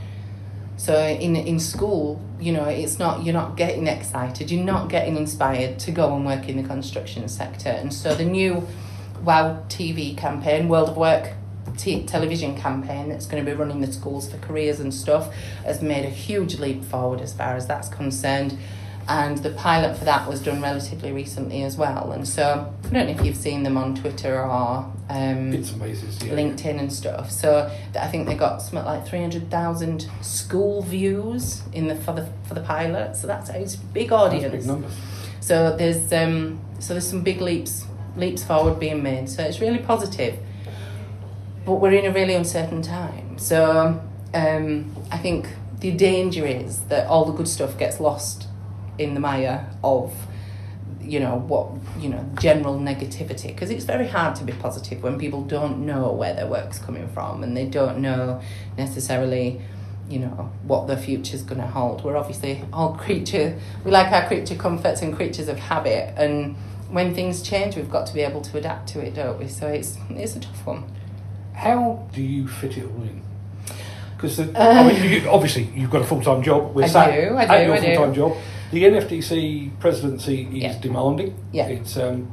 so 0.77 0.95
in 1.05 1.35
in 1.35 1.59
school, 1.59 2.21
you 2.39 2.53
know, 2.53 2.65
it's 2.65 2.99
not 2.99 3.23
you're 3.23 3.33
not 3.33 3.57
getting 3.57 3.87
excited, 3.87 4.49
you're 4.51 4.63
not 4.63 4.89
getting 4.89 5.17
inspired 5.17 5.79
to 5.79 5.91
go 5.91 6.15
and 6.15 6.25
work 6.25 6.47
in 6.47 6.57
the 6.61 6.67
construction 6.67 7.27
sector. 7.27 7.69
And 7.69 7.93
so 7.93 8.15
the 8.15 8.25
new 8.25 8.65
Wow 9.23 9.63
TV 9.67 10.15
campaign, 10.15 10.69
World 10.69 10.89
of 10.89 10.97
Work 10.97 11.33
t- 11.77 12.03
television 12.03 12.55
campaign 12.55 13.09
that's 13.09 13.25
going 13.25 13.43
to 13.43 13.51
be 13.51 13.57
running 13.57 13.81
the 13.81 13.91
schools 13.91 14.29
for 14.31 14.37
careers 14.37 14.79
and 14.79 14.93
stuff 14.93 15.33
has 15.65 15.81
made 15.81 16.05
a 16.05 16.09
huge 16.09 16.59
leap 16.59 16.83
forward 16.83 17.21
as 17.21 17.33
far 17.33 17.55
as 17.55 17.67
that's 17.67 17.89
concerned 17.89 18.57
and 19.07 19.37
the 19.39 19.51
pilot 19.51 19.97
for 19.97 20.05
that 20.05 20.27
was 20.27 20.41
done 20.41 20.61
relatively 20.61 21.11
recently 21.11 21.63
as 21.63 21.77
well. 21.77 22.11
And 22.11 22.27
so 22.27 22.73
I 22.83 22.89
don't 22.89 23.07
know 23.07 23.13
if 23.13 23.25
you've 23.25 23.37
seen 23.37 23.63
them 23.63 23.77
on 23.77 23.95
Twitter 23.95 24.41
or 24.41 24.91
um, 25.09 25.51
Bits 25.51 25.71
and 25.71 25.81
pieces, 25.81 26.23
yeah. 26.23 26.33
LinkedIn 26.33 26.79
and 26.79 26.91
stuff. 26.91 27.31
So 27.31 27.71
I 27.99 28.07
think 28.07 28.27
they 28.27 28.35
got 28.35 28.61
something 28.61 28.83
like 28.83 29.07
three 29.07 29.21
hundred 29.21 29.49
thousand 29.49 30.07
school 30.21 30.81
views 30.81 31.63
in 31.73 31.87
the 31.87 31.95
for 31.95 32.13
the 32.13 32.29
for 32.47 32.53
the 32.53 32.61
pilot. 32.61 33.15
So 33.15 33.27
that's 33.27 33.49
a 33.49 33.77
big 33.93 34.11
audience. 34.11 34.43
That's 34.43 34.65
big 34.65 34.67
numbers. 34.67 34.93
So 35.39 35.75
there's 35.77 36.11
um 36.11 36.59
so 36.79 36.93
there's 36.93 37.07
some 37.07 37.23
big 37.23 37.41
leaps 37.41 37.85
leaps 38.17 38.43
forward 38.43 38.79
being 38.79 39.01
made. 39.03 39.29
So 39.29 39.43
it's 39.43 39.61
really 39.61 39.79
positive. 39.79 40.37
But 41.65 41.75
we're 41.75 41.93
in 41.93 42.05
a 42.05 42.11
really 42.11 42.33
uncertain 42.33 42.81
time. 42.81 43.37
So 43.37 44.01
um, 44.33 44.95
I 45.11 45.17
think 45.17 45.47
the 45.79 45.91
danger 45.91 46.45
is 46.45 46.81
that 46.83 47.07
all 47.07 47.25
the 47.25 47.33
good 47.33 47.47
stuff 47.47 47.77
gets 47.77 47.99
lost 47.99 48.47
in 48.97 49.13
the 49.13 49.19
mire 49.19 49.69
of 49.83 50.13
you 51.07 51.19
know 51.19 51.35
what 51.47 51.69
you 51.99 52.09
know 52.09 52.23
general 52.39 52.77
negativity 52.79 53.47
because 53.47 53.69
it's 53.69 53.85
very 53.85 54.07
hard 54.07 54.35
to 54.35 54.43
be 54.43 54.53
positive 54.53 55.01
when 55.01 55.17
people 55.17 55.41
don't 55.43 55.85
know 55.85 56.11
where 56.11 56.33
their 56.33 56.47
work's 56.47 56.79
coming 56.79 57.07
from 57.09 57.43
and 57.43 57.55
they 57.55 57.65
don't 57.65 57.99
know 57.99 58.41
necessarily 58.77 59.61
you 60.09 60.19
know 60.19 60.51
what 60.63 60.87
the 60.87 60.97
future's 60.97 61.43
going 61.43 61.59
to 61.59 61.67
hold 61.67 62.03
we're 62.03 62.17
obviously 62.17 62.63
all 62.73 62.93
creature 63.05 63.57
we 63.83 63.91
like 63.91 64.11
our 64.11 64.27
creature 64.27 64.55
comforts 64.55 65.01
and 65.01 65.15
creatures 65.15 65.47
of 65.47 65.57
habit 65.57 66.13
and 66.17 66.55
when 66.89 67.13
things 67.13 67.41
change 67.41 67.75
we've 67.75 67.91
got 67.91 68.05
to 68.05 68.13
be 68.13 68.21
able 68.21 68.41
to 68.41 68.57
adapt 68.57 68.87
to 68.89 68.99
it 68.99 69.13
don't 69.13 69.39
we 69.39 69.47
so 69.47 69.67
it's 69.67 69.97
it's 70.11 70.35
a 70.35 70.39
tough 70.39 70.65
one 70.65 70.83
How 71.53 72.07
do 72.13 72.21
you 72.21 72.47
fit 72.47 72.77
it 72.77 72.83
all 72.85 73.01
in? 73.03 73.21
Because 74.15 74.39
I 74.39 74.45
mean, 74.45 74.55
uh. 74.55 75.03
you, 75.03 75.29
obviously 75.29 75.63
you've 75.75 75.89
got 75.91 76.01
a 76.01 76.05
full 76.05 76.21
time 76.21 76.41
job. 76.43 76.73
We're 76.75 76.83
I 76.85 76.87
sat 76.87 77.11
do, 77.11 77.35
I 77.35 77.43
at 77.43 77.59
do, 77.59 77.65
your 77.65 77.75
I 77.75 77.79
do. 77.79 77.95
full 77.95 78.05
time 78.05 78.13
job. 78.13 78.37
The 78.71 78.83
NFDC 78.83 79.79
presidency 79.79 80.43
is 80.51 80.63
Yeah. 80.63 80.77
demanding. 80.81 81.33
Yeah. 81.53 81.67
It's 81.67 81.97
um, 81.97 82.27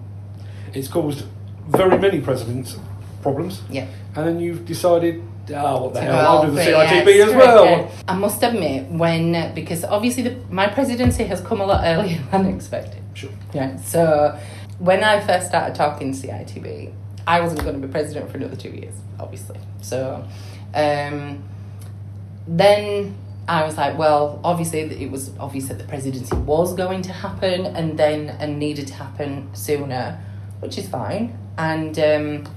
it's 0.72 0.88
caused 0.88 1.24
very 1.68 1.98
many 1.98 2.20
presidents 2.20 2.76
problems. 3.22 3.62
yeah 3.70 3.86
And 4.16 4.26
then 4.26 4.38
you've 4.40 4.64
decided, 4.66 5.22
ah, 5.54 5.80
what 5.80 5.94
the 5.94 6.00
hell? 6.02 6.26
I'll 6.26 6.46
do 6.46 6.50
the 6.50 6.60
CITB 6.60 7.16
yeah, 7.16 7.24
as 7.26 7.32
well. 7.34 7.90
I 8.06 8.14
must 8.14 8.42
admit, 8.42 8.86
when 8.90 9.54
because 9.54 9.82
obviously 9.84 10.22
the, 10.24 10.36
my 10.50 10.66
presidency 10.66 11.24
has 11.24 11.40
come 11.40 11.60
a 11.60 11.66
lot 11.66 11.80
earlier 11.84 12.18
than 12.30 12.46
expected. 12.46 13.02
Sure. 13.14 13.30
Yeah. 13.54 13.76
So 13.76 14.38
when 14.78 15.02
I 15.04 15.20
first 15.20 15.46
started 15.46 15.74
talking 15.74 16.12
CITB, 16.12 16.92
I 17.26 17.40
wasn't 17.40 17.62
going 17.62 17.80
to 17.80 17.86
be 17.86 17.90
president 17.92 18.30
for 18.30 18.36
another 18.36 18.56
two 18.56 18.70
years, 18.70 18.94
obviously. 19.18 19.58
So 19.80 20.22
um, 20.74 21.42
then 22.46 23.14
I 23.46 23.64
was 23.64 23.76
like, 23.76 23.98
well, 23.98 24.40
obviously 24.42 24.80
it 24.80 25.10
was 25.10 25.30
obvious 25.38 25.68
that 25.68 25.78
the 25.78 25.84
presidency 25.84 26.34
was 26.36 26.74
going 26.74 27.02
to 27.02 27.12
happen, 27.12 27.66
and 27.66 27.98
then 27.98 28.30
and 28.40 28.58
needed 28.58 28.86
to 28.88 28.94
happen 28.94 29.54
sooner, 29.54 30.18
which 30.60 30.78
is 30.78 30.88
fine. 30.88 31.38
And 31.58 31.98
um, 31.98 32.48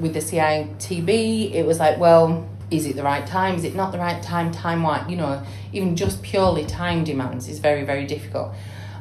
with 0.00 0.14
the 0.14 0.20
CITB, 0.20 1.52
it 1.52 1.64
was 1.66 1.78
like, 1.78 1.98
well, 1.98 2.48
is 2.70 2.86
it 2.86 2.96
the 2.96 3.02
right 3.02 3.26
time? 3.26 3.56
Is 3.56 3.64
it 3.64 3.74
not 3.74 3.92
the 3.92 3.98
right 3.98 4.22
time? 4.22 4.50
Time 4.50 4.82
wise, 4.82 5.10
you 5.10 5.16
know, 5.16 5.42
even 5.72 5.94
just 5.94 6.22
purely 6.22 6.64
time 6.64 7.04
demands 7.04 7.48
is 7.48 7.58
very 7.58 7.84
very 7.84 8.06
difficult. 8.06 8.54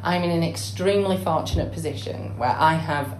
I'm 0.03 0.23
in 0.23 0.31
an 0.31 0.43
extremely 0.43 1.17
fortunate 1.17 1.71
position 1.71 2.37
where 2.37 2.55
I 2.57 2.73
have, 2.75 3.17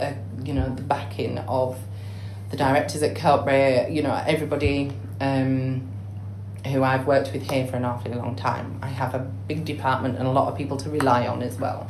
a, 0.00 0.16
you 0.44 0.52
know, 0.52 0.68
the 0.74 0.82
backing 0.82 1.38
of 1.38 1.78
the 2.50 2.56
directors 2.56 3.02
at 3.02 3.16
Keltbray, 3.16 3.94
you 3.94 4.02
know, 4.02 4.20
everybody 4.26 4.92
um, 5.20 5.89
who 6.66 6.82
I've 6.82 7.06
worked 7.06 7.32
with 7.32 7.50
here 7.50 7.66
for 7.66 7.76
an 7.76 7.84
awfully 7.84 8.14
long 8.14 8.36
time. 8.36 8.78
I 8.82 8.88
have 8.88 9.14
a 9.14 9.18
big 9.18 9.64
department 9.64 10.18
and 10.18 10.26
a 10.26 10.30
lot 10.30 10.48
of 10.50 10.58
people 10.58 10.76
to 10.78 10.90
rely 10.90 11.26
on 11.26 11.42
as 11.42 11.58
well. 11.58 11.88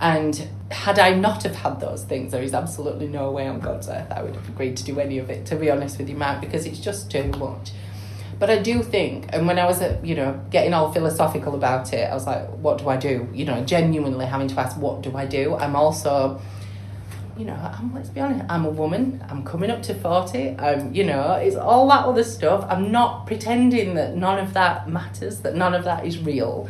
And 0.00 0.48
had 0.70 0.98
I 0.98 1.14
not 1.14 1.42
have 1.42 1.56
had 1.56 1.80
those 1.80 2.04
things, 2.04 2.32
there 2.32 2.42
is 2.42 2.54
absolutely 2.54 3.08
no 3.08 3.30
way 3.30 3.48
on 3.48 3.60
God's 3.60 3.88
earth 3.88 4.10
I 4.12 4.22
would 4.22 4.34
have 4.36 4.48
agreed 4.48 4.76
to 4.78 4.84
do 4.84 5.00
any 5.00 5.18
of 5.18 5.28
it, 5.28 5.44
to 5.46 5.56
be 5.56 5.70
honest 5.70 5.98
with 5.98 6.08
you, 6.08 6.16
Mark, 6.16 6.40
because 6.40 6.66
it's 6.66 6.78
just 6.78 7.10
too 7.10 7.24
much. 7.24 7.72
But 8.38 8.50
I 8.50 8.58
do 8.58 8.82
think, 8.84 9.26
and 9.32 9.48
when 9.48 9.58
I 9.58 9.66
was, 9.66 9.82
uh, 9.82 9.98
you 10.02 10.14
know, 10.14 10.40
getting 10.50 10.72
all 10.72 10.92
philosophical 10.92 11.56
about 11.56 11.92
it, 11.92 12.08
I 12.08 12.14
was 12.14 12.26
like, 12.26 12.48
what 12.50 12.78
do 12.78 12.88
I 12.88 12.96
do? 12.96 13.28
You 13.32 13.44
know, 13.44 13.64
genuinely 13.64 14.26
having 14.26 14.46
to 14.48 14.60
ask, 14.60 14.76
what 14.76 15.02
do 15.02 15.16
I 15.16 15.26
do? 15.26 15.56
I'm 15.56 15.74
also, 15.74 16.40
you 17.38 17.44
know, 17.44 17.54
I'm, 17.54 17.94
let's 17.94 18.08
be 18.08 18.20
honest, 18.20 18.44
I'm 18.48 18.64
a 18.64 18.70
woman. 18.70 19.24
I'm 19.28 19.44
coming 19.44 19.70
up 19.70 19.80
to 19.84 19.94
40. 19.94 20.56
I'm, 20.58 20.92
you 20.92 21.04
know, 21.04 21.34
it's 21.34 21.54
all 21.54 21.88
that 21.88 22.04
other 22.04 22.24
stuff. 22.24 22.66
I'm 22.68 22.90
not 22.90 23.28
pretending 23.28 23.94
that 23.94 24.16
none 24.16 24.40
of 24.40 24.54
that 24.54 24.88
matters, 24.88 25.40
that 25.42 25.54
none 25.54 25.72
of 25.72 25.84
that 25.84 26.04
is 26.04 26.18
real. 26.18 26.68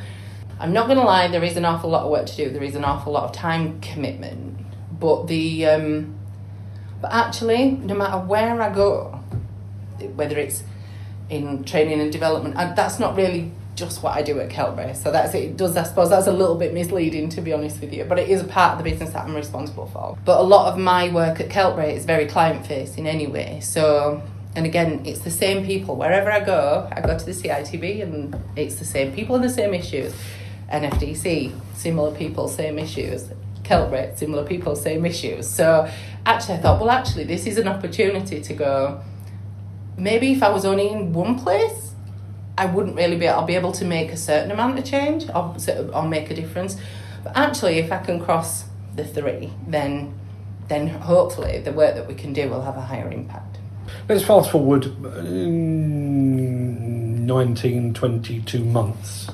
I'm 0.60 0.74
not 0.74 0.86
going 0.86 0.98
to 0.98 1.04
lie, 1.04 1.28
there 1.28 1.42
is 1.42 1.56
an 1.56 1.64
awful 1.64 1.88
lot 1.88 2.02
of 2.02 2.10
work 2.10 2.26
to 2.26 2.36
do. 2.36 2.50
There 2.50 2.62
is 2.62 2.74
an 2.74 2.84
awful 2.84 3.14
lot 3.14 3.24
of 3.24 3.32
time 3.32 3.80
commitment. 3.80 4.58
But 5.00 5.26
the, 5.28 5.64
um, 5.66 6.18
but 7.00 7.14
actually, 7.14 7.70
no 7.70 7.94
matter 7.94 8.18
where 8.18 8.60
I 8.60 8.74
go, 8.74 9.24
whether 10.16 10.36
it's 10.36 10.64
in 11.30 11.64
training 11.64 12.00
and 12.00 12.12
development, 12.12 12.56
and 12.58 12.76
that's 12.76 12.98
not 12.98 13.16
really 13.16 13.52
just 13.78 14.02
what 14.02 14.16
I 14.16 14.22
do 14.22 14.40
at 14.40 14.50
Keltbray. 14.50 14.96
So 14.96 15.10
that's 15.12 15.34
it. 15.34 15.56
Does 15.56 15.76
I 15.76 15.84
suppose 15.84 16.10
that's 16.10 16.26
a 16.26 16.32
little 16.32 16.56
bit 16.56 16.74
misleading 16.74 17.28
to 17.30 17.40
be 17.40 17.52
honest 17.52 17.80
with 17.80 17.92
you, 17.92 18.04
but 18.04 18.18
it 18.18 18.28
is 18.28 18.40
a 18.40 18.44
part 18.44 18.72
of 18.72 18.78
the 18.78 18.90
business 18.90 19.10
that 19.10 19.24
I'm 19.24 19.34
responsible 19.34 19.86
for. 19.86 20.18
But 20.24 20.40
a 20.40 20.42
lot 20.42 20.72
of 20.72 20.78
my 20.78 21.10
work 21.10 21.40
at 21.40 21.48
Keltbray 21.48 21.94
is 21.94 22.04
very 22.04 22.26
client 22.26 22.66
facing 22.66 23.06
anyway. 23.06 23.60
So 23.60 24.22
and 24.58 24.66
again, 24.66 25.02
it's 25.04 25.20
the 25.20 25.30
same 25.30 25.64
people 25.64 25.94
wherever 25.94 26.32
I 26.32 26.40
go. 26.40 26.88
I 26.90 27.00
go 27.00 27.16
to 27.16 27.24
the 27.24 27.30
CITB, 27.30 28.02
and 28.02 28.36
it's 28.56 28.74
the 28.76 28.84
same 28.84 29.12
people 29.12 29.36
and 29.36 29.44
the 29.44 29.50
same 29.50 29.72
issues. 29.72 30.12
NFDC, 30.72 31.52
similar 31.74 32.12
people, 32.12 32.48
same 32.48 32.78
issues. 32.78 33.28
Keltbray, 33.62 34.18
similar 34.18 34.44
people, 34.44 34.74
same 34.74 35.04
issues. 35.04 35.48
So 35.48 35.88
actually, 36.26 36.54
I 36.54 36.58
thought, 36.58 36.80
well, 36.80 36.90
actually, 36.90 37.24
this 37.24 37.46
is 37.46 37.58
an 37.58 37.68
opportunity 37.68 38.40
to 38.40 38.54
go. 38.54 39.00
Maybe 39.96 40.32
if 40.32 40.42
I 40.42 40.48
was 40.48 40.64
only 40.64 40.88
in 40.88 41.12
one 41.12 41.38
place, 41.38 41.87
I 42.58 42.66
wouldn't 42.66 42.96
really 42.96 43.16
be. 43.16 43.28
I'll 43.28 43.46
be 43.46 43.54
able 43.54 43.72
to 43.72 43.84
make 43.84 44.10
a 44.10 44.16
certain 44.16 44.50
amount 44.50 44.78
of 44.78 44.84
change 44.84 45.26
or, 45.34 45.56
or 45.94 46.08
make 46.08 46.30
a 46.30 46.34
difference. 46.34 46.76
But 47.22 47.36
actually, 47.36 47.78
if 47.78 47.92
I 47.92 47.98
can 47.98 48.18
cross 48.20 48.64
the 48.96 49.04
three, 49.04 49.52
then 49.66 50.18
then 50.66 50.88
hopefully 50.88 51.60
the 51.60 51.72
work 51.72 51.94
that 51.94 52.06
we 52.06 52.14
can 52.14 52.32
do 52.32 52.48
will 52.48 52.62
have 52.62 52.76
a 52.76 52.80
higher 52.82 53.10
impact. 53.10 53.58
Let's 54.08 54.24
fast 54.24 54.50
forward 54.50 54.82
mm, 54.82 55.98
19, 57.28 57.94
22 57.94 58.64
months, 58.64 59.28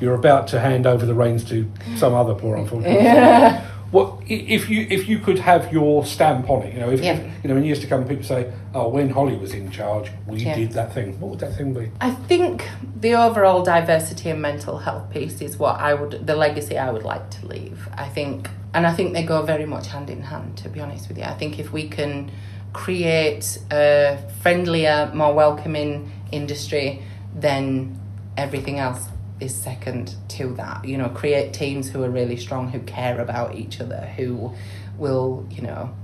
you're 0.00 0.14
about 0.14 0.48
to 0.48 0.58
hand 0.58 0.86
over 0.86 1.06
the 1.06 1.14
reins 1.14 1.44
to 1.44 1.70
some 1.96 2.14
other 2.14 2.34
poor 2.34 2.56
unfortunate. 2.56 3.00
Yeah. 3.02 3.66
What 3.90 4.18
if 4.28 4.70
you 4.70 4.86
if 4.88 5.08
you 5.08 5.18
could 5.18 5.40
have 5.40 5.72
your 5.72 6.04
stamp 6.06 6.48
on 6.48 6.62
it? 6.62 6.72
You 6.74 6.80
know, 6.80 6.90
if 6.90 7.02
Yeah. 7.02 7.18
you 7.42 7.48
know 7.50 7.56
in 7.56 7.64
years 7.64 7.80
to 7.80 7.88
come, 7.88 8.04
people 8.04 8.22
say, 8.24 8.46
"Oh, 8.72 8.88
when 8.88 9.10
Holly 9.10 9.36
was 9.36 9.52
in 9.52 9.70
charge, 9.70 10.12
we 10.28 10.40
Yeah. 10.40 10.54
did 10.54 10.72
that 10.72 10.92
thing." 10.94 11.18
What 11.18 11.30
would 11.32 11.40
that 11.40 11.56
thing 11.56 11.72
be? 11.74 11.90
I 12.00 12.10
think 12.12 12.68
the 13.00 13.14
overall 13.16 13.62
diversity 13.64 14.30
and 14.30 14.40
mental 14.40 14.78
health 14.78 15.10
piece 15.10 15.40
is 15.40 15.58
what 15.58 15.80
I 15.80 15.94
would, 15.94 16.24
the 16.24 16.36
legacy 16.36 16.78
I 16.78 16.90
would 16.90 17.02
like 17.04 17.30
to 17.30 17.46
leave. 17.48 17.88
I 17.98 18.04
think, 18.04 18.48
and 18.72 18.86
I 18.86 18.92
think 18.92 19.12
they 19.12 19.24
go 19.24 19.42
very 19.42 19.66
much 19.66 19.88
hand 19.88 20.08
in 20.08 20.22
hand, 20.22 20.56
to 20.58 20.68
be 20.68 20.78
honest 20.80 21.08
with 21.08 21.18
you. 21.18 21.24
I 21.24 21.34
think 21.34 21.58
if 21.58 21.72
we 21.72 21.88
can 21.88 22.30
create 22.72 23.58
a 23.72 24.18
friendlier, 24.40 25.10
more 25.12 25.34
welcoming 25.34 26.12
industry, 26.30 27.02
then 27.34 27.98
everything 28.36 28.78
else 28.78 29.08
is 29.40 29.54
second 29.54 30.14
to 30.28 30.54
that. 30.54 30.84
You 30.84 30.98
know, 30.98 31.08
create 31.08 31.52
teams 31.52 31.88
who 31.90 32.02
are 32.02 32.10
really 32.10 32.36
strong, 32.36 32.70
who 32.70 32.80
care 32.80 33.20
about 33.20 33.54
each 33.54 33.80
other, 33.80 34.00
who 34.16 34.52
will, 34.98 35.46
you 35.50 35.62
know, 35.62 35.94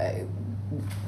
uh, 0.00 0.12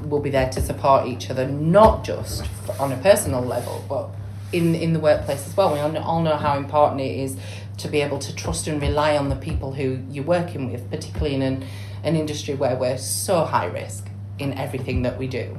will 0.02 0.20
be 0.20 0.30
there 0.30 0.48
to 0.50 0.60
support 0.60 1.06
each 1.06 1.30
other, 1.30 1.46
not 1.48 2.04
just 2.04 2.44
on 2.78 2.92
a 2.92 2.96
personal 2.98 3.42
level, 3.42 3.84
but 3.88 4.08
in, 4.52 4.74
in 4.74 4.92
the 4.92 5.00
workplace 5.00 5.46
as 5.46 5.56
well. 5.56 5.72
We 5.72 5.80
all 5.80 5.90
know, 5.90 6.02
all 6.02 6.22
know 6.22 6.36
how 6.36 6.56
important 6.56 7.00
it 7.00 7.18
is 7.18 7.36
to 7.78 7.88
be 7.88 8.00
able 8.00 8.18
to 8.20 8.34
trust 8.34 8.68
and 8.68 8.80
rely 8.80 9.16
on 9.16 9.28
the 9.28 9.36
people 9.36 9.72
who 9.72 10.02
you're 10.10 10.24
working 10.24 10.70
with, 10.70 10.88
particularly 10.90 11.34
in 11.34 11.42
an, 11.42 11.64
an 12.04 12.16
industry 12.16 12.54
where 12.54 12.76
we're 12.76 12.98
so 12.98 13.44
high 13.44 13.66
risk 13.66 14.08
in 14.38 14.52
everything 14.54 15.02
that 15.02 15.18
we 15.18 15.26
do. 15.26 15.58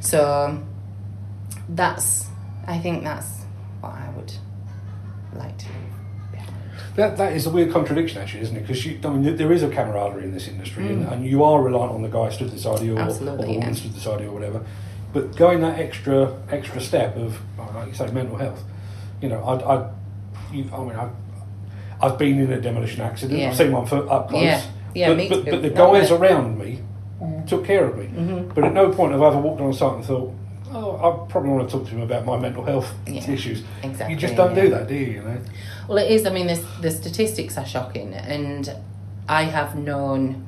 So 0.00 0.62
that's, 1.68 2.26
I 2.66 2.78
think 2.78 3.04
that's 3.04 3.44
what 3.80 3.92
I 3.92 4.10
would 4.16 4.32
like 5.34 5.56
to 5.58 5.66
leave 5.66 6.32
behind. 6.32 6.54
That 6.96 7.16
that 7.16 7.32
is 7.32 7.46
a 7.46 7.50
weird 7.50 7.72
contradiction, 7.72 8.20
actually, 8.20 8.42
isn't 8.42 8.56
it? 8.56 8.66
Because 8.66 8.86
I 8.86 9.10
mean, 9.10 9.36
there 9.36 9.52
is 9.52 9.62
a 9.62 9.68
camaraderie 9.68 10.24
in 10.24 10.32
this 10.32 10.48
industry, 10.48 10.86
and, 10.88 11.06
and 11.06 11.26
you 11.26 11.44
are 11.44 11.62
reliant 11.62 11.92
on 11.92 12.02
the 12.02 12.08
guy 12.08 12.26
who 12.26 12.32
stood 12.32 12.50
beside 12.50 12.82
you, 12.82 12.98
or, 12.98 13.02
or 13.02 13.12
the 13.12 13.32
woman 13.32 13.52
yeah. 13.52 13.72
stood 13.72 13.94
beside 13.94 14.20
you, 14.20 14.28
or 14.28 14.32
whatever. 14.32 14.64
But 15.12 15.36
going 15.36 15.60
that 15.62 15.78
extra 15.78 16.36
extra 16.50 16.80
step 16.80 17.16
of, 17.16 17.38
like 17.74 17.88
you 17.88 17.94
say, 17.94 18.10
mental 18.10 18.36
health, 18.36 18.62
you 19.22 19.28
know, 19.28 19.42
I, 19.42 19.76
I, 19.76 19.90
you, 20.52 20.70
I 20.72 20.78
mean, 20.84 20.96
I, 20.96 21.10
I've 22.00 22.18
been 22.18 22.38
in 22.38 22.52
a 22.52 22.60
demolition 22.60 23.00
accident. 23.00 23.38
Yeah. 23.38 23.50
I've 23.50 23.56
seen 23.56 23.72
one 23.72 23.86
for 23.86 24.10
up 24.10 24.28
close. 24.28 24.42
Yeah. 24.42 24.62
Yeah, 24.94 25.08
but, 25.08 25.16
me 25.16 25.28
but, 25.28 25.44
too. 25.44 25.50
but 25.50 25.62
the 25.62 25.70
guys 25.70 26.10
around 26.10 26.58
me 26.58 26.80
took 27.46 27.64
care 27.64 27.84
of 27.84 27.98
me. 27.98 28.06
Mm-hmm. 28.06 28.54
But 28.54 28.64
at 28.64 28.72
no 28.72 28.90
point 28.92 29.12
have 29.12 29.22
I 29.22 29.28
ever 29.28 29.38
walked 29.38 29.60
on 29.60 29.72
site 29.72 29.94
and 29.94 30.04
thought, 30.04 30.32
oh, 30.72 30.96
I 30.96 31.30
probably 31.30 31.50
want 31.50 31.68
to 31.70 31.78
talk 31.78 31.86
to 31.88 31.94
him 31.94 32.02
about 32.02 32.24
my 32.24 32.38
mental 32.38 32.64
health 32.64 32.92
Yeah, 33.06 33.30
issues. 33.30 33.62
exactly, 33.82 34.14
You 34.14 34.20
just 34.20 34.36
don't 34.36 34.54
yeah. 34.56 34.62
do 34.62 34.70
that, 34.70 34.88
do 34.88 34.94
you? 34.94 35.06
You 35.12 35.22
know. 35.22 35.38
Well, 35.88 35.98
it 35.98 36.10
is. 36.10 36.26
I 36.26 36.30
mean, 36.30 36.46
this, 36.46 36.64
the 36.80 36.90
statistics 36.90 37.56
are 37.58 37.66
shocking, 37.66 38.14
and 38.14 38.70
I 39.28 39.44
have 39.44 39.76
known 39.76 40.46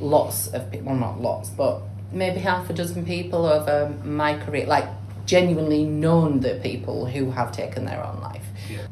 lots 0.00 0.48
of 0.48 0.70
people. 0.70 0.86
Well, 0.88 0.96
not 0.96 1.20
lots, 1.20 1.50
but 1.50 1.82
maybe 2.12 2.40
half 2.40 2.68
a 2.70 2.72
dozen 2.72 3.04
people 3.04 3.46
over 3.46 3.92
my 4.04 4.38
career, 4.38 4.66
like 4.66 4.88
genuinely 5.26 5.84
known 5.84 6.40
the 6.40 6.54
people 6.62 7.06
who 7.06 7.30
have 7.30 7.52
taken 7.52 7.84
their 7.84 8.04
own 8.04 8.20
life. 8.20 8.41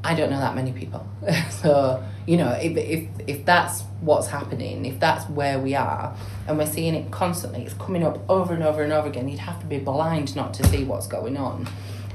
I 0.05 0.15
don't 0.15 0.31
know 0.31 0.41
that 0.41 0.55
many 0.55 0.73
people. 0.73 1.07
so 1.51 2.03
you 2.27 2.37
know, 2.37 2.51
if 2.51 2.77
if 2.77 3.09
if 3.27 3.45
that's 3.45 3.83
what's 4.01 4.29
happening, 4.29 4.85
if 4.87 5.01
that's 5.01 5.29
where 5.29 5.59
we 5.59 5.75
are, 5.75 6.15
and 6.47 6.59
we're 6.59 6.67
seeing 6.67 6.95
it 6.95 7.11
constantly, 7.11 7.65
it's 7.65 7.75
coming 7.75 8.05
up 8.05 8.21
over 8.29 8.55
and 8.55 8.63
over 8.63 8.83
and 8.83 8.93
over 8.93 9.09
again. 9.09 9.29
You'd 9.29 9.41
have 9.41 9.61
to 9.61 9.67
be 9.67 9.79
blind 9.79 10.37
not 10.37 10.55
to 10.55 10.67
see 10.69 10.85
what's 10.85 11.07
going 11.07 11.37
on 11.37 11.69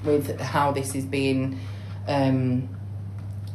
with 0.03 0.39
how 0.39 0.71
this 0.71 0.95
is 0.95 1.05
being. 1.05 1.59
Um, 2.07 2.69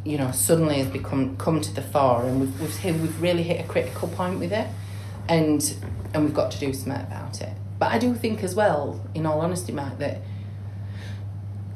you 0.05 0.17
know, 0.17 0.31
suddenly 0.33 0.79
has 0.79 0.89
become 0.89 1.37
come 1.37 1.61
to 1.61 1.75
the 1.75 1.83
fore, 1.83 2.25
and 2.25 2.41
we've 2.41 2.61
we've 2.61 3.01
we've 3.01 3.23
really 3.23 3.43
hit 3.43 3.65
a 3.65 3.69
critical 3.69 4.09
point 4.09 4.39
with 4.39 4.53
it, 4.53 4.67
and 5.29 5.63
and 6.15 6.25
we've 6.25 6.35
got 6.35 6.51
to 6.53 6.59
do 6.59 6.73
something 6.73 7.03
about 7.03 7.41
it. 7.41 7.53
But 7.79 7.93
I 7.93 7.99
do 7.99 8.15
think 8.15 8.43
as 8.43 8.55
well, 8.55 9.01
in 9.15 9.25
all 9.25 9.41
honesty, 9.41 9.73
Mike, 9.73 9.99
that 9.99 10.21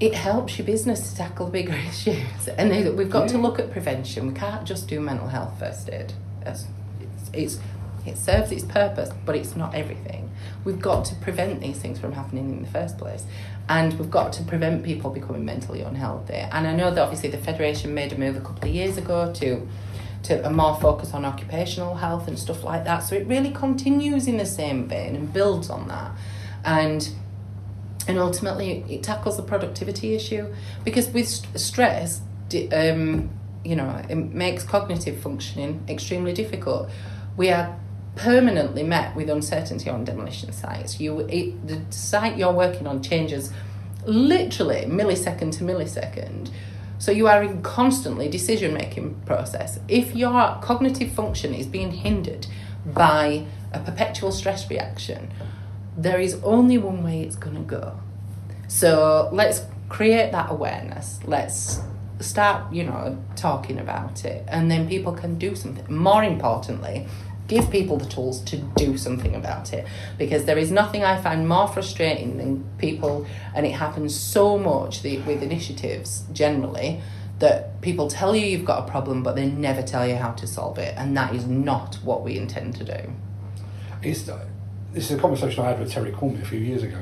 it 0.05 0.15
helps 0.15 0.59
your 0.59 0.67
business 0.67 1.11
to 1.11 1.17
tackle 1.17 1.49
bigger 1.49 1.73
issues, 1.89 2.49
and 2.59 2.97
we've 2.97 3.11
got 3.11 3.29
to 3.31 3.39
look 3.39 3.59
at 3.59 3.71
prevention. 3.71 4.29
We 4.29 4.35
can't 4.35 4.67
just 4.67 4.87
do 4.87 5.01
mental 5.01 5.29
health 5.29 5.59
first 5.59 5.89
aid. 5.91 6.13
It's, 6.45 6.67
it's 7.33 7.59
it 8.07 8.19
serves 8.19 8.53
its 8.53 8.65
purpose, 8.65 9.11
but 9.25 9.35
it's 9.35 9.57
not 9.57 9.75
everything. 9.75 10.31
We've 10.63 10.79
got 10.81 11.07
to 11.07 11.15
prevent 11.15 11.63
these 11.63 11.79
things 11.79 11.99
from 11.99 12.13
happening 12.13 12.51
in 12.51 12.63
the 12.63 12.69
first 12.69 12.99
place. 12.99 13.25
And 13.67 13.99
we've 13.99 14.11
got 14.11 14.35
to 14.35 14.43
prevent 14.43 14.85
people 14.85 15.11
becoming 15.11 15.47
mentally 15.47 15.81
unhealthy. 15.81 16.35
And 16.35 16.67
I 16.67 16.75
know 16.75 16.91
that 16.91 17.01
obviously 17.01 17.31
the 17.31 17.39
Federation 17.39 17.95
made 17.95 18.13
a 18.13 18.19
move 18.19 18.37
a 18.37 18.41
couple 18.43 18.69
of 18.69 18.75
years 18.75 18.99
ago 18.99 19.33
to 19.37 19.67
to 20.25 20.47
a 20.47 20.51
more 20.51 20.79
focus 20.81 21.13
on 21.13 21.25
occupational 21.25 21.95
health 21.97 22.29
and 22.29 22.39
stuff 22.39 22.65
like 22.65 22.85
that. 22.85 22.99
So 23.01 23.15
it 23.15 23.27
really 23.27 23.51
continues 23.51 24.27
in 24.27 24.39
the 24.39 24.47
same 24.47 24.89
vein 24.89 25.15
and 25.17 25.33
builds 25.33 25.69
on 25.69 25.89
that. 25.89 26.13
And 26.65 27.09
and 28.09 28.19
ultimately 28.19 28.85
it 28.89 29.03
tackles 29.03 29.37
the 29.37 29.43
productivity 29.43 30.15
issue 30.15 30.53
because 30.85 31.09
with 31.09 31.29
st- 31.29 31.59
stress 31.59 32.21
um, 32.73 33.31
you 33.65 33.75
know 33.75 34.03
it 34.09 34.15
makes 34.15 34.63
cognitive 34.65 35.19
functioning 35.21 35.85
extremely 35.89 36.33
difficult. 36.33 36.89
We 37.37 37.51
are 37.51 37.79
permanently 38.17 38.85
met 38.85 39.17
with 39.17 39.29
uncertainty 39.29 39.91
on 39.91 40.05
demolition 40.05 40.53
sites. 40.53 41.01
You 41.01 41.21
it, 41.21 41.67
the 41.67 41.81
site 41.91 42.37
you're 42.37 42.53
working 42.53 42.87
on 42.87 43.03
changes 43.03 43.53
literally 44.07 44.85
millisecond 44.87 45.57
to 45.59 45.65
millisecond. 45.65 46.51
So 46.99 47.11
you 47.11 47.27
are 47.27 47.43
in 47.43 47.63
constantly 47.63 48.29
decision 48.29 48.73
making 48.73 49.15
process. 49.27 49.79
If 49.89 50.15
your 50.15 50.59
cognitive 50.63 51.11
function 51.13 51.53
is 51.53 51.67
being 51.67 51.91
hindered 51.91 52.47
by 52.87 53.47
a 53.73 53.81
perpetual 53.81 54.31
stress 54.31 54.71
reaction 54.71 55.33
there 55.97 56.21
is 56.21 56.41
only 56.43 56.79
one 56.79 57.03
way 57.03 57.23
it's 57.23 57.37
going 57.37 57.57
to 57.57 57.63
go. 57.63 57.99
So 58.69 59.29
let's 59.33 59.63
create 59.89 60.33
that 60.33 60.51
awareness. 60.51 61.21
Let's 61.25 61.81
start, 62.21 62.73
you 62.73 62.85
know, 62.85 63.23
talking 63.37 63.79
about 63.79 64.25
it. 64.25 64.45
And 64.49 64.71
then 64.71 64.89
people 64.89 65.13
can 65.13 65.39
do 65.39 65.55
something. 65.55 65.85
More 65.95 66.25
importantly, 66.25 67.07
give 67.47 67.71
people 67.71 67.99
the 67.99 68.07
tools 68.07 68.41
to 68.43 68.57
do 68.77 68.97
something 68.97 69.35
about 69.35 69.73
it. 69.73 69.87
Because 70.19 70.45
there 70.45 70.59
is 70.59 70.71
nothing 70.71 71.05
I 71.05 71.21
find 71.21 71.49
more 71.49 71.69
frustrating 71.69 72.39
than 72.39 72.65
people, 72.79 73.27
and 73.55 73.67
it 73.67 73.73
happens 73.73 74.19
so 74.19 74.59
much 74.59 75.03
with 75.03 75.43
initiatives 75.43 76.25
generally, 76.33 77.01
that 77.41 77.81
people 77.83 78.09
tell 78.09 78.35
you 78.35 78.47
you've 78.47 78.65
got 78.65 78.89
a 78.89 78.91
problem, 78.91 79.23
but 79.23 79.35
they 79.37 79.47
never 79.47 79.83
tell 79.83 80.07
you 80.07 80.15
how 80.17 80.31
to 80.33 80.47
solve 80.47 80.79
it. 80.79 80.95
And 80.97 81.17
that 81.17 81.35
is 81.35 81.47
not 81.47 81.97
what 81.97 82.23
we 82.25 82.37
intend 82.39 82.77
to 82.77 82.85
do. 82.85 83.13
It's, 84.03 84.31
this 84.95 85.11
is 85.11 85.19
a 85.19 85.21
conversation 85.21 85.63
I 85.65 85.69
had 85.71 85.81
with 85.81 85.91
Terry 85.93 86.13
Quarmby 86.13 86.43
a 86.43 86.45
few 86.47 86.61
years 86.61 86.83
ago. 86.83 86.99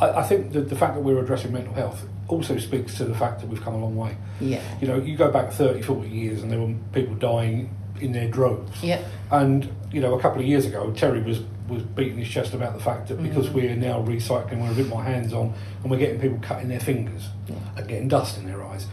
I, 0.00 0.10
I 0.10 0.22
think 0.24 0.52
that 0.52 0.68
the 0.68 0.76
fact 0.76 0.94
that 0.94 1.00
we're 1.00 1.18
addressing 1.22 1.52
mental 1.52 1.74
health 1.74 2.04
also 2.28 2.58
speaks 2.58 2.96
to 2.98 3.04
the 3.04 3.14
fact 3.14 3.40
that 3.40 3.48
we've 3.48 3.62
come 3.62 3.74
a 3.74 3.78
long 3.78 3.96
way. 3.96 4.16
Yeah. 4.40 4.62
You 4.80 4.88
know, 4.88 4.96
you 4.96 5.16
go 5.16 5.30
back 5.30 5.52
30, 5.52 5.82
40 5.82 6.08
years 6.08 6.42
and 6.42 6.50
there 6.50 6.60
were 6.60 6.74
people 6.92 7.14
dying 7.14 7.74
in 8.00 8.12
their 8.12 8.28
droves. 8.28 8.82
Yep. 8.82 9.04
And, 9.30 9.68
you 9.92 10.00
know, 10.00 10.14
a 10.14 10.20
couple 10.20 10.40
of 10.40 10.46
years 10.46 10.64
ago, 10.66 10.92
Terry 10.92 11.22
was, 11.22 11.40
was 11.68 11.82
beating 11.82 12.18
his 12.18 12.28
chest 12.28 12.54
about 12.54 12.74
the 12.74 12.80
fact 12.82 13.08
that 13.08 13.18
Mm-hmm. 13.18 13.28
because 13.28 13.50
we're 13.50 13.76
now 13.76 14.02
recycling, 14.02 14.62
we're 14.62 14.70
a 14.72 14.74
bit 14.74 14.88
more 14.88 15.02
hands 15.02 15.32
on, 15.32 15.52
and 15.82 15.90
we're 15.90 15.98
getting 15.98 16.20
people 16.20 16.38
cutting 16.40 16.68
their 16.68 16.80
fingers 16.80 17.28
and 17.76 17.88
getting 17.88 18.08
dust 18.08 18.38
in 18.38 18.46
their 18.46 18.62
eyes. 18.64 18.86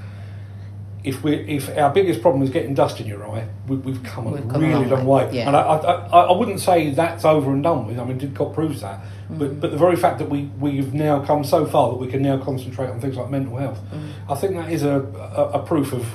If 1.03 1.23
we 1.23 1.35
if 1.35 1.69
our 1.77 1.89
biggest 1.91 2.21
problem 2.21 2.43
is 2.43 2.49
getting 2.49 2.73
dust 2.73 2.99
in 2.99 3.07
your 3.07 3.25
eye, 3.29 3.47
we, 3.67 3.77
we've 3.77 4.03
come 4.03 4.27
a 4.27 4.31
We've 4.31 4.47
come 4.49 4.63
a 4.63 4.67
really 4.67 4.85
long 4.85 4.89
long 4.89 5.05
way, 5.05 5.25
way. 5.27 5.35
yeah. 5.37 5.47
And 5.47 5.55
I, 5.55 5.61
I, 5.61 6.21
I, 6.23 6.37
wouldn't 6.37 6.59
say 6.59 6.89
that's 6.89 7.23
over 7.23 7.51
and 7.51 7.63
done 7.63 7.85
with. 7.87 7.99
I 7.99 8.03
mean, 8.03 8.19
Didcot 8.19 8.53
proves 8.53 8.81
that. 8.81 8.99
Mm-hmm. 8.99 9.37
But 9.37 9.59
but 9.61 9.71
the 9.71 9.77
very 9.77 9.95
fact 9.95 10.17
that 10.19 10.29
we 10.29 10.49
we've 10.59 10.93
now 10.93 11.23
come 11.23 11.43
so 11.43 11.65
far 11.65 11.89
that 11.91 11.97
we 11.97 12.07
can 12.07 12.21
now 12.21 12.37
concentrate 12.39 12.89
on 12.89 12.99
things 12.99 13.15
like 13.15 13.29
mental 13.29 13.55
health, 13.57 13.79
Mm-hmm. 13.93 14.31
I 14.31 14.35
think 14.35 14.55
that 14.55 14.71
is 14.71 14.83
a, 14.83 14.99
a, 15.01 15.59
a 15.59 15.65
proof 15.65 15.93
of, 15.93 16.05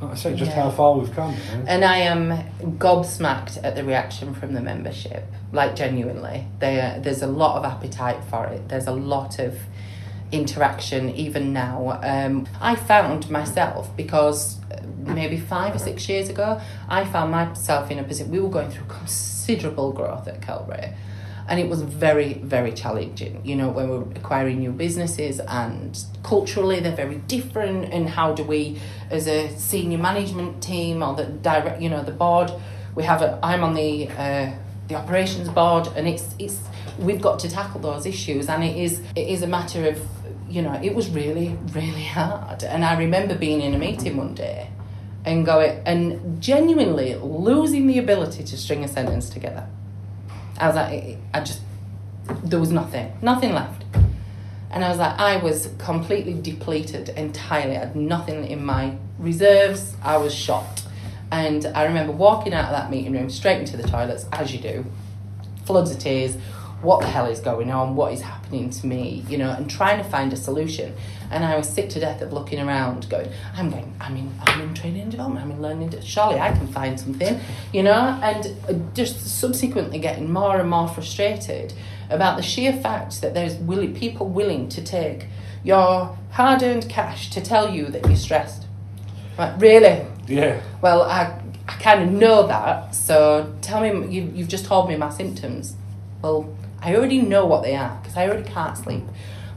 like 0.00 0.12
I 0.12 0.14
say, 0.14 0.34
just 0.34 0.50
Yeah. 0.50 0.62
how 0.64 0.70
far 0.70 0.98
we've 0.98 1.12
come. 1.14 1.32
You 1.32 1.58
know? 1.58 1.64
And 1.68 1.84
I 1.84 1.98
am 1.98 2.32
gobsmacked 2.78 3.62
at 3.62 3.74
the 3.76 3.84
reaction 3.84 4.34
from 4.34 4.54
the 4.54 4.60
membership. 4.60 5.24
Like 5.52 5.76
genuinely, 5.76 6.46
they 6.58 6.98
there's 7.02 7.22
a 7.22 7.26
lot 7.26 7.58
of 7.58 7.64
appetite 7.64 8.24
for 8.30 8.46
it. 8.46 8.68
There's 8.68 8.86
a 8.86 8.92
lot 8.92 9.38
of 9.38 9.58
interaction 10.32 11.10
even 11.10 11.52
now. 11.52 12.00
Um, 12.02 12.46
I 12.60 12.74
found 12.74 13.30
myself 13.30 13.94
because 13.96 14.58
uh, 14.70 14.80
maybe 14.98 15.38
five 15.38 15.74
or 15.74 15.78
six 15.78 16.08
years 16.08 16.28
ago, 16.28 16.60
I 16.88 17.04
found 17.04 17.30
myself 17.30 17.90
in 17.90 17.98
a 17.98 18.02
position. 18.02 18.32
We 18.32 18.40
were 18.40 18.48
going 18.48 18.70
through 18.70 18.86
considerable 18.86 19.92
growth 19.92 20.26
at 20.26 20.40
Keltbray. 20.40 20.94
And 21.48 21.58
it 21.58 21.68
was 21.68 21.82
very, 21.82 22.34
very 22.34 22.72
challenging. 22.72 23.44
You 23.44 23.56
know, 23.56 23.68
when 23.68 23.88
we're 23.88 24.02
acquiring 24.16 24.60
new 24.60 24.70
businesses 24.70 25.40
and 25.40 26.02
culturally 26.22 26.78
they're 26.80 26.94
very 26.94 27.16
different. 27.16 27.92
And 27.92 28.08
how 28.08 28.32
do 28.32 28.44
we, 28.44 28.80
as 29.10 29.26
a 29.26 29.54
senior 29.58 29.98
management 29.98 30.62
team 30.62 31.02
or 31.02 31.14
the 31.14 31.26
direct, 31.26 31.82
you 31.82 31.88
know, 31.88 32.02
the 32.02 32.12
board, 32.12 32.52
we 32.94 33.02
have 33.04 33.22
a. 33.22 33.38
I'm 33.42 33.64
on 33.64 33.74
the 33.74 34.08
uh, 34.08 34.52
the 34.92 34.98
operations 34.98 35.48
board, 35.48 35.88
and 35.96 36.06
it's 36.06 36.34
it's 36.38 36.60
we've 36.98 37.20
got 37.20 37.38
to 37.40 37.48
tackle 37.48 37.80
those 37.80 38.06
issues, 38.06 38.48
and 38.48 38.62
it 38.62 38.76
is 38.76 39.00
it 39.16 39.28
is 39.28 39.42
a 39.42 39.46
matter 39.46 39.88
of 39.88 39.98
you 40.52 40.60
know, 40.60 40.78
it 40.82 40.94
was 40.94 41.08
really, 41.08 41.56
really 41.72 42.04
hard. 42.04 42.62
And 42.62 42.84
I 42.84 42.98
remember 42.98 43.34
being 43.34 43.62
in 43.62 43.72
a 43.72 43.78
meeting 43.78 44.18
one 44.18 44.34
day 44.34 44.68
and 45.24 45.46
going 45.46 45.80
and 45.86 46.42
genuinely 46.42 47.14
losing 47.14 47.86
the 47.86 47.98
ability 47.98 48.44
to 48.44 48.56
string 48.58 48.84
a 48.84 48.88
sentence 48.88 49.30
together. 49.30 49.66
I 50.58 50.66
was 50.66 50.76
like, 50.76 51.18
I 51.32 51.40
just, 51.40 51.60
there 52.44 52.60
was 52.60 52.70
nothing, 52.70 53.16
nothing 53.22 53.54
left. 53.54 53.84
And 54.70 54.84
I 54.84 54.90
was 54.90 54.98
like, 54.98 55.18
I 55.18 55.36
was 55.36 55.70
completely 55.78 56.34
depleted 56.34 57.08
entirely. 57.10 57.76
I 57.76 57.80
had 57.80 57.96
nothing 57.96 58.46
in 58.46 58.62
my 58.62 58.96
reserves. 59.18 59.96
I 60.02 60.18
was 60.18 60.34
shocked. 60.34 60.84
And 61.32 61.64
I 61.74 61.84
remember 61.84 62.12
walking 62.12 62.52
out 62.52 62.66
of 62.66 62.72
that 62.72 62.90
meeting 62.90 63.14
room 63.14 63.30
straight 63.30 63.58
into 63.58 63.78
the 63.78 63.88
toilets, 63.88 64.26
as 64.32 64.52
you 64.52 64.60
do, 64.60 64.84
floods 65.64 65.90
of 65.90 65.98
tears. 65.98 66.36
What 66.82 67.00
the 67.00 67.06
hell 67.06 67.26
is 67.26 67.40
going 67.40 67.70
on? 67.70 67.96
What 67.96 68.12
is 68.12 68.20
happening 68.20 68.68
to 68.68 68.86
me? 68.86 69.24
You 69.28 69.38
know, 69.38 69.50
and 69.50 69.70
trying 69.70 69.96
to 69.96 70.04
find 70.04 70.30
a 70.34 70.36
solution. 70.36 70.94
And 71.30 71.42
I 71.42 71.56
was 71.56 71.68
sick 71.68 71.88
to 71.90 72.00
death 72.00 72.20
of 72.20 72.34
looking 72.34 72.60
around, 72.60 73.08
going, 73.08 73.30
I'm 73.56 73.70
going, 73.70 73.94
I'm 73.98 74.14
in, 74.14 74.30
I'm 74.42 74.60
in 74.60 74.74
training 74.74 75.02
and 75.02 75.10
development, 75.10 75.46
I'm 75.46 75.52
in 75.52 75.62
learning. 75.62 75.98
Surely 76.02 76.38
I 76.38 76.52
can 76.52 76.66
find 76.66 77.00
something, 77.00 77.40
you 77.72 77.82
know. 77.82 78.20
And 78.22 78.54
uh, 78.68 78.94
just 78.94 79.38
subsequently 79.38 80.00
getting 80.00 80.30
more 80.30 80.58
and 80.60 80.68
more 80.68 80.86
frustrated 80.86 81.72
about 82.10 82.36
the 82.36 82.42
sheer 82.42 82.74
fact 82.74 83.22
that 83.22 83.32
there's 83.32 83.54
willing, 83.54 83.94
people 83.94 84.28
willing 84.28 84.68
to 84.68 84.84
take 84.84 85.28
your 85.64 86.18
hard 86.32 86.62
earned 86.62 86.90
cash 86.90 87.30
to 87.30 87.40
tell 87.40 87.72
you 87.72 87.86
that 87.86 88.04
you're 88.06 88.16
stressed. 88.16 88.66
Right, 89.38 89.58
really? 89.58 90.04
Yeah. 90.32 90.62
Well, 90.80 91.02
I, 91.02 91.40
I 91.68 91.72
kind 91.74 92.02
of 92.02 92.10
know 92.10 92.46
that, 92.46 92.94
so 92.94 93.54
tell 93.60 93.80
me, 93.80 94.08
you, 94.08 94.32
you've 94.34 94.48
just 94.48 94.64
told 94.64 94.88
me 94.88 94.96
my 94.96 95.10
symptoms. 95.10 95.74
Well, 96.22 96.56
I 96.80 96.94
already 96.94 97.20
know 97.20 97.46
what 97.46 97.62
they 97.62 97.76
are 97.76 97.98
because 98.00 98.16
I 98.16 98.26
already 98.26 98.48
can't 98.48 98.76
sleep. 98.76 99.04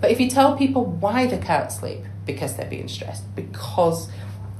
But 0.01 0.11
if 0.11 0.19
you 0.19 0.29
tell 0.29 0.57
people 0.57 0.85
why 0.85 1.27
they 1.27 1.37
can't 1.37 1.71
sleep, 1.71 2.01
because 2.25 2.55
they're 2.57 2.69
being 2.69 2.87
stressed, 2.87 3.35
because 3.35 4.09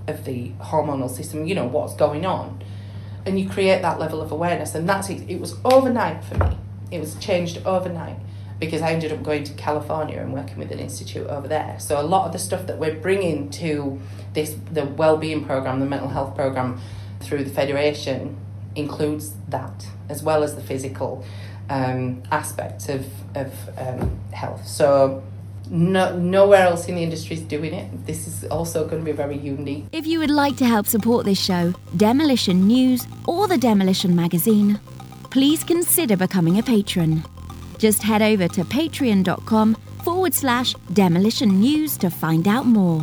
of 0.08 0.26
the 0.26 0.52
hormonal 0.60 1.10
system, 1.10 1.46
you 1.46 1.56
know, 1.56 1.66
what's 1.66 1.96
going 1.96 2.26
on, 2.26 2.64
and 3.26 3.40
you 3.40 3.50
create 3.50 3.82
that 3.82 4.00
level 4.00 4.22
of 4.22 4.32
awareness, 4.32 4.76
and 4.76 4.88
that's 4.88 5.10
it. 5.10 5.30
It 5.30 5.40
was 5.40 5.56
overnight 5.66 6.24
for 6.24 6.38
me 6.38 6.58
it 6.92 7.00
was 7.00 7.16
changed 7.16 7.62
overnight 7.66 8.18
because 8.60 8.82
I 8.82 8.92
ended 8.92 9.12
up 9.12 9.22
going 9.24 9.44
to 9.44 9.54
California 9.54 10.20
and 10.20 10.34
working 10.34 10.58
with 10.58 10.72
an 10.72 10.80
institute 10.80 11.28
over 11.28 11.48
there. 11.48 11.78
So 11.80 12.00
a 12.00 12.04
lot 12.04 12.26
of 12.28 12.34
the 12.34 12.40
stuff 12.40 12.68
that 12.68 12.78
we're 12.78 12.96
bringing 12.96 13.50
to 13.52 14.00
this 14.34 14.56
the 14.72 14.86
well-being 14.86 15.46
program, 15.46 15.80
the 15.80 15.86
mental 15.86 16.10
health 16.10 16.36
program 16.36 16.80
through 17.20 17.44
the 17.44 17.50
federation 17.50 18.38
includes 18.76 19.34
that 19.50 19.88
as 20.10 20.22
well 20.22 20.44
as 20.44 20.56
the 20.56 20.62
physical 20.62 21.26
um, 21.70 22.24
aspects 22.32 22.90
of 22.90 23.06
of 23.36 23.54
um, 23.78 24.20
health. 24.32 24.68
So 24.68 25.24
no, 25.70 26.16
nowhere 26.18 26.62
else 26.62 26.88
in 26.88 26.96
the 26.96 27.04
industry 27.04 27.36
is 27.36 27.42
doing 27.42 27.74
it. 27.74 28.06
This 28.06 28.28
is 28.28 28.44
also 28.46 28.88
going 28.88 29.04
to 29.04 29.06
be 29.06 29.16
very 29.16 29.38
unique. 29.38 29.86
If 29.92 30.06
you 30.06 30.20
would 30.20 30.30
like 30.30 30.58
to 30.58 30.66
help 30.66 30.86
support 30.86 31.26
this 31.26 31.42
show, 31.44 31.74
Demolition 31.98 32.68
News, 32.68 33.08
or 33.28 33.48
the 33.48 33.58
Demolition 33.58 34.16
Magazine, 34.16 34.80
please 35.32 35.64
consider 35.64 36.16
becoming 36.16 36.60
a 36.60 36.64
patron. 36.64 37.24
Just 37.78 38.02
head 38.02 38.22
over 38.22 38.48
to 38.48 38.64
patreon.com 38.64 39.76
forward 40.04 40.34
slash 40.34 40.74
demolition 40.94 41.60
news 41.60 41.98
to 41.98 42.10
find 42.10 42.48
out 42.48 42.66
more. 42.66 43.02